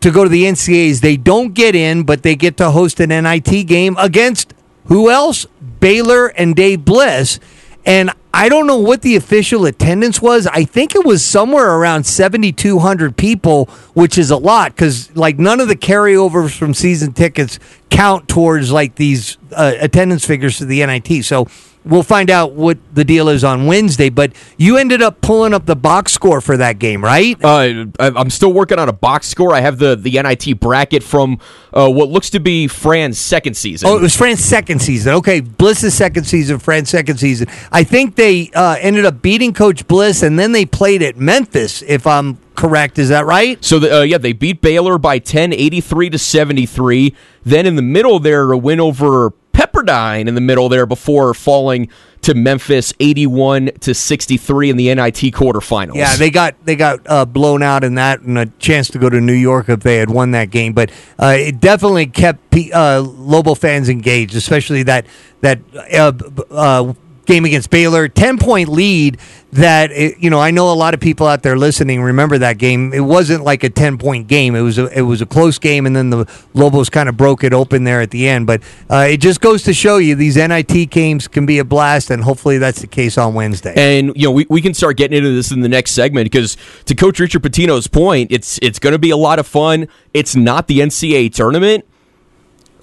to 0.00 0.10
go 0.10 0.24
to 0.24 0.30
the 0.30 0.44
NCAAs. 0.44 1.00
They 1.00 1.16
don't 1.16 1.54
get 1.54 1.74
in, 1.74 2.02
but 2.02 2.22
they 2.22 2.34
get 2.34 2.56
to 2.58 2.70
host 2.70 3.00
an 3.00 3.10
NIT 3.10 3.66
game 3.66 3.96
against 3.98 4.54
who 4.88 5.10
else? 5.10 5.46
Baylor 5.80 6.26
and 6.26 6.56
Dave 6.56 6.84
Bliss. 6.84 7.38
And 7.86 8.10
I 8.34 8.48
don't 8.48 8.66
know 8.66 8.78
what 8.78 9.02
the 9.02 9.16
official 9.16 9.64
attendance 9.64 10.20
was. 10.20 10.46
I 10.46 10.64
think 10.64 10.94
it 10.94 11.06
was 11.06 11.24
somewhere 11.24 11.74
around 11.74 12.04
7,200 12.04 13.16
people, 13.16 13.66
which 13.94 14.18
is 14.18 14.30
a 14.30 14.36
lot 14.36 14.74
because, 14.74 15.14
like, 15.16 15.38
none 15.38 15.60
of 15.60 15.68
the 15.68 15.76
carryovers 15.76 16.56
from 16.56 16.74
season 16.74 17.12
tickets 17.12 17.58
count 17.88 18.28
towards, 18.28 18.70
like, 18.70 18.96
these 18.96 19.38
uh, 19.52 19.72
attendance 19.80 20.26
figures 20.26 20.58
to 20.58 20.66
the 20.66 20.84
NIT. 20.84 21.24
So 21.24 21.46
we'll 21.84 22.02
find 22.02 22.30
out 22.30 22.52
what 22.52 22.78
the 22.94 23.04
deal 23.04 23.28
is 23.28 23.44
on 23.44 23.66
Wednesday. 23.66 24.08
But 24.08 24.32
you 24.56 24.76
ended 24.76 25.02
up 25.02 25.20
pulling 25.20 25.54
up 25.54 25.66
the 25.66 25.76
box 25.76 26.12
score 26.12 26.40
for 26.40 26.56
that 26.56 26.78
game, 26.78 27.02
right? 27.02 27.36
Uh, 27.42 27.86
I'm 27.98 28.30
still 28.30 28.52
working 28.52 28.78
on 28.78 28.88
a 28.88 28.92
box 28.92 29.26
score. 29.26 29.54
I 29.54 29.60
have 29.60 29.78
the 29.78 29.96
the 29.96 30.20
NIT 30.22 30.60
bracket 30.60 31.02
from 31.02 31.38
uh, 31.72 31.88
what 31.88 32.08
looks 32.08 32.30
to 32.30 32.40
be 32.40 32.66
Fran's 32.66 33.18
second 33.18 33.56
season. 33.56 33.88
Oh, 33.88 33.96
it 33.96 34.02
was 34.02 34.16
Fran's 34.16 34.44
second 34.44 34.80
season. 34.80 35.14
Okay, 35.14 35.40
Bliss's 35.40 35.94
second 35.94 36.24
season, 36.24 36.58
Fran's 36.58 36.90
second 36.90 37.18
season. 37.18 37.48
I 37.72 37.84
think 37.84 38.16
they 38.16 38.50
uh, 38.54 38.76
ended 38.80 39.04
up 39.04 39.22
beating 39.22 39.52
Coach 39.52 39.86
Bliss, 39.86 40.22
and 40.22 40.38
then 40.38 40.52
they 40.52 40.66
played 40.66 41.02
at 41.02 41.16
Memphis. 41.16 41.82
If 41.82 42.06
I'm 42.06 42.38
correct. 42.58 42.98
Is 42.98 43.08
that 43.08 43.24
right? 43.24 43.64
So, 43.64 43.78
the, 43.78 44.00
uh, 44.00 44.02
yeah, 44.02 44.18
they 44.18 44.32
beat 44.32 44.60
Baylor 44.60 44.98
by 44.98 45.20
10, 45.20 45.52
83 45.52 46.10
to 46.10 46.18
73. 46.18 47.14
Then 47.44 47.66
in 47.66 47.76
the 47.76 47.82
middle 47.82 48.18
there, 48.18 48.52
a 48.52 48.58
win 48.58 48.80
over 48.80 49.30
Pepperdine 49.78 50.28
in 50.28 50.34
the 50.34 50.40
middle 50.40 50.68
there 50.68 50.86
before 50.86 51.34
falling 51.34 51.88
to 52.22 52.34
Memphis 52.34 52.92
81 52.98 53.70
to 53.80 53.94
63 53.94 54.70
in 54.70 54.76
the 54.76 54.94
NIT 54.94 55.14
quarterfinals. 55.34 55.94
Yeah, 55.94 56.16
they 56.16 56.30
got 56.30 56.54
they 56.64 56.76
got 56.76 57.00
uh, 57.06 57.24
blown 57.24 57.62
out 57.62 57.84
in 57.84 57.94
that, 57.94 58.20
and 58.20 58.38
a 58.38 58.46
chance 58.58 58.88
to 58.88 58.98
go 58.98 59.08
to 59.08 59.20
New 59.20 59.32
York 59.34 59.68
if 59.68 59.80
they 59.80 59.96
had 59.96 60.10
won 60.10 60.32
that 60.32 60.50
game. 60.50 60.72
But 60.72 60.90
uh, 61.18 61.36
it 61.38 61.60
definitely 61.60 62.06
kept 62.06 62.50
P- 62.50 62.72
uh, 62.72 63.00
Lobo 63.02 63.54
fans 63.54 63.88
engaged, 63.88 64.34
especially 64.34 64.82
that 64.84 65.06
that 65.40 65.60
uh, 65.92 66.12
uh, 66.50 66.92
game 67.28 67.44
against 67.44 67.70
Baylor, 67.70 68.08
ten 68.08 68.38
point 68.38 68.68
lead. 68.68 69.18
That 69.52 69.90
it, 69.92 70.18
you 70.18 70.28
know, 70.28 70.40
I 70.40 70.50
know 70.50 70.70
a 70.70 70.74
lot 70.74 70.92
of 70.92 71.00
people 71.00 71.26
out 71.26 71.42
there 71.42 71.56
listening 71.56 72.02
remember 72.02 72.36
that 72.36 72.58
game. 72.58 72.92
It 72.92 73.00
wasn't 73.00 73.44
like 73.44 73.64
a 73.64 73.70
ten 73.70 73.96
point 73.96 74.26
game. 74.26 74.54
It 74.54 74.60
was 74.60 74.78
a, 74.78 74.86
it 74.98 75.02
was 75.02 75.22
a 75.22 75.26
close 75.26 75.58
game, 75.58 75.86
and 75.86 75.94
then 75.94 76.10
the 76.10 76.30
Lobos 76.52 76.90
kind 76.90 77.08
of 77.08 77.16
broke 77.16 77.44
it 77.44 77.54
open 77.54 77.84
there 77.84 78.02
at 78.02 78.10
the 78.10 78.28
end. 78.28 78.46
But 78.46 78.62
uh, 78.90 79.06
it 79.08 79.18
just 79.18 79.40
goes 79.40 79.62
to 79.62 79.72
show 79.72 79.96
you 79.96 80.14
these 80.16 80.36
NIT 80.36 80.90
games 80.90 81.28
can 81.28 81.46
be 81.46 81.58
a 81.60 81.64
blast, 81.64 82.10
and 82.10 82.22
hopefully 82.22 82.58
that's 82.58 82.80
the 82.80 82.86
case 82.86 83.16
on 83.16 83.32
Wednesday. 83.32 83.72
And 83.74 84.12
you 84.16 84.24
know, 84.24 84.32
we, 84.32 84.46
we 84.50 84.60
can 84.60 84.74
start 84.74 84.96
getting 84.96 85.16
into 85.16 85.30
this 85.30 85.50
in 85.50 85.60
the 85.60 85.68
next 85.68 85.92
segment 85.92 86.26
because 86.26 86.56
to 86.86 86.94
Coach 86.94 87.18
Richard 87.20 87.42
Pitino's 87.42 87.86
point, 87.86 88.30
it's 88.32 88.58
it's 88.60 88.78
going 88.78 88.92
to 88.92 88.98
be 88.98 89.10
a 89.10 89.16
lot 89.16 89.38
of 89.38 89.46
fun. 89.46 89.88
It's 90.12 90.34
not 90.36 90.66
the 90.66 90.80
NCAA 90.80 91.32
tournament. 91.32 91.86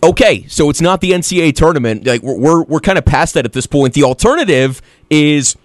Okay, 0.05 0.45
so 0.47 0.69
it's 0.69 0.81
not 0.81 1.01
the 1.01 1.13
NCAA 1.13 1.55
tournament. 1.55 2.05
Like 2.05 2.21
we're 2.21 2.37
we're, 2.37 2.63
we're 2.63 2.79
kind 2.79 2.99
of 2.99 3.05
past 3.05 3.33
that 3.33 3.43
at 3.43 3.53
this 3.53 3.65
point. 3.65 3.95
The 3.95 4.03
alternative 4.03 4.79
is 5.09 5.55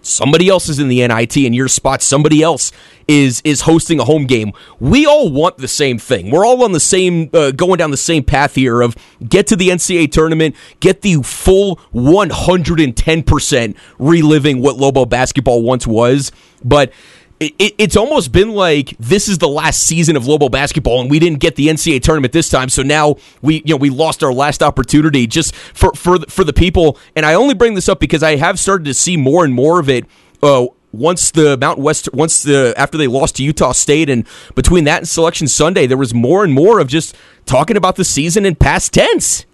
somebody 0.00 0.48
else 0.48 0.70
is 0.70 0.78
in 0.78 0.88
the 0.88 1.06
NIT 1.06 1.36
in 1.36 1.52
your 1.52 1.68
spot. 1.68 2.00
Somebody 2.00 2.42
else 2.42 2.72
is 3.06 3.42
is 3.44 3.60
hosting 3.60 4.00
a 4.00 4.04
home 4.04 4.24
game. 4.24 4.52
We 4.78 5.04
all 5.04 5.30
want 5.30 5.58
the 5.58 5.68
same 5.68 5.98
thing. 5.98 6.30
We're 6.30 6.46
all 6.46 6.64
on 6.64 6.72
the 6.72 6.80
same 6.80 7.28
uh, 7.34 7.50
going 7.50 7.76
down 7.76 7.90
the 7.90 7.98
same 7.98 8.24
path 8.24 8.54
here 8.54 8.80
of 8.80 8.96
get 9.28 9.46
to 9.48 9.56
the 9.56 9.68
NCAA 9.68 10.10
tournament, 10.10 10.56
get 10.80 11.02
the 11.02 11.22
full 11.22 11.76
110% 11.94 13.76
reliving 13.98 14.62
what 14.62 14.76
Lobo 14.76 15.04
basketball 15.04 15.60
once 15.60 15.86
was, 15.86 16.32
but 16.64 16.90
it, 17.40 17.74
it's 17.78 17.96
almost 17.96 18.32
been 18.32 18.50
like 18.50 18.94
this 18.98 19.26
is 19.26 19.38
the 19.38 19.48
last 19.48 19.80
season 19.80 20.14
of 20.14 20.26
Lobo 20.26 20.50
basketball, 20.50 21.00
and 21.00 21.10
we 21.10 21.18
didn't 21.18 21.40
get 21.40 21.56
the 21.56 21.68
NCAA 21.68 22.02
tournament 22.02 22.34
this 22.34 22.50
time. 22.50 22.68
So 22.68 22.82
now 22.82 23.16
we, 23.40 23.56
you 23.64 23.74
know, 23.74 23.76
we 23.76 23.88
lost 23.88 24.22
our 24.22 24.32
last 24.32 24.62
opportunity 24.62 25.26
just 25.26 25.54
for 25.54 25.92
for 25.94 26.18
for 26.28 26.44
the 26.44 26.52
people. 26.52 26.98
And 27.16 27.24
I 27.24 27.34
only 27.34 27.54
bring 27.54 27.74
this 27.74 27.88
up 27.88 27.98
because 27.98 28.22
I 28.22 28.36
have 28.36 28.60
started 28.60 28.84
to 28.84 28.94
see 28.94 29.16
more 29.16 29.44
and 29.44 29.54
more 29.54 29.80
of 29.80 29.88
it. 29.88 30.04
Uh, 30.42 30.66
once 30.92 31.30
the 31.30 31.56
Mountain 31.56 31.82
West, 31.82 32.12
once 32.12 32.42
the 32.42 32.74
after 32.76 32.98
they 32.98 33.06
lost 33.06 33.36
to 33.36 33.44
Utah 33.44 33.72
State, 33.72 34.10
and 34.10 34.26
between 34.54 34.84
that 34.84 34.98
and 34.98 35.08
Selection 35.08 35.48
Sunday, 35.48 35.86
there 35.86 35.96
was 35.96 36.12
more 36.12 36.44
and 36.44 36.52
more 36.52 36.78
of 36.78 36.88
just 36.88 37.16
talking 37.46 37.76
about 37.76 37.96
the 37.96 38.04
season 38.04 38.44
in 38.44 38.54
past 38.54 38.92
tense. 38.92 39.46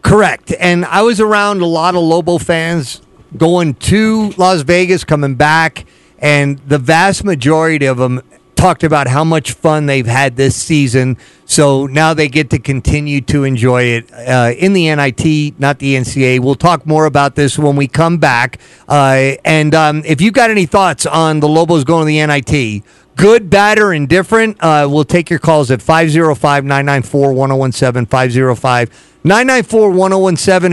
Correct. 0.00 0.54
And 0.58 0.86
I 0.86 1.02
was 1.02 1.20
around 1.20 1.60
a 1.60 1.66
lot 1.66 1.94
of 1.94 2.02
Lobo 2.02 2.38
fans 2.38 3.02
going 3.36 3.74
to 3.74 4.30
Las 4.36 4.62
Vegas, 4.62 5.02
coming 5.04 5.34
back 5.34 5.86
and 6.24 6.58
the 6.60 6.78
vast 6.78 7.22
majority 7.22 7.84
of 7.84 7.98
them 7.98 8.22
talked 8.54 8.82
about 8.82 9.06
how 9.06 9.22
much 9.22 9.52
fun 9.52 9.84
they've 9.84 10.06
had 10.06 10.36
this 10.36 10.56
season. 10.56 11.18
So 11.44 11.86
now 11.86 12.14
they 12.14 12.28
get 12.28 12.48
to 12.48 12.58
continue 12.58 13.20
to 13.20 13.44
enjoy 13.44 13.82
it 13.82 14.10
uh, 14.10 14.54
in 14.56 14.72
the 14.72 14.94
NIT, 14.94 15.60
not 15.60 15.80
the 15.80 15.96
NCA. 15.96 16.40
We'll 16.40 16.54
talk 16.54 16.86
more 16.86 17.04
about 17.04 17.34
this 17.34 17.58
when 17.58 17.76
we 17.76 17.88
come 17.88 18.16
back. 18.16 18.58
Uh, 18.88 19.32
and 19.44 19.74
um, 19.74 20.02
if 20.06 20.22
you've 20.22 20.32
got 20.32 20.50
any 20.50 20.64
thoughts 20.64 21.04
on 21.04 21.40
the 21.40 21.48
Lobos 21.48 21.84
going 21.84 22.06
to 22.06 22.06
the 22.06 22.26
NIT, 22.26 22.82
good, 23.16 23.50
bad, 23.50 23.78
or 23.78 23.92
indifferent, 23.92 24.56
uh, 24.62 24.88
we'll 24.90 25.04
take 25.04 25.28
your 25.28 25.38
calls 25.38 25.70
at 25.70 25.82
505 25.82 26.64
994 26.64 27.34
1017. 27.34 28.06
505 28.06 29.14
994 29.24 29.90
1017. 29.90 30.72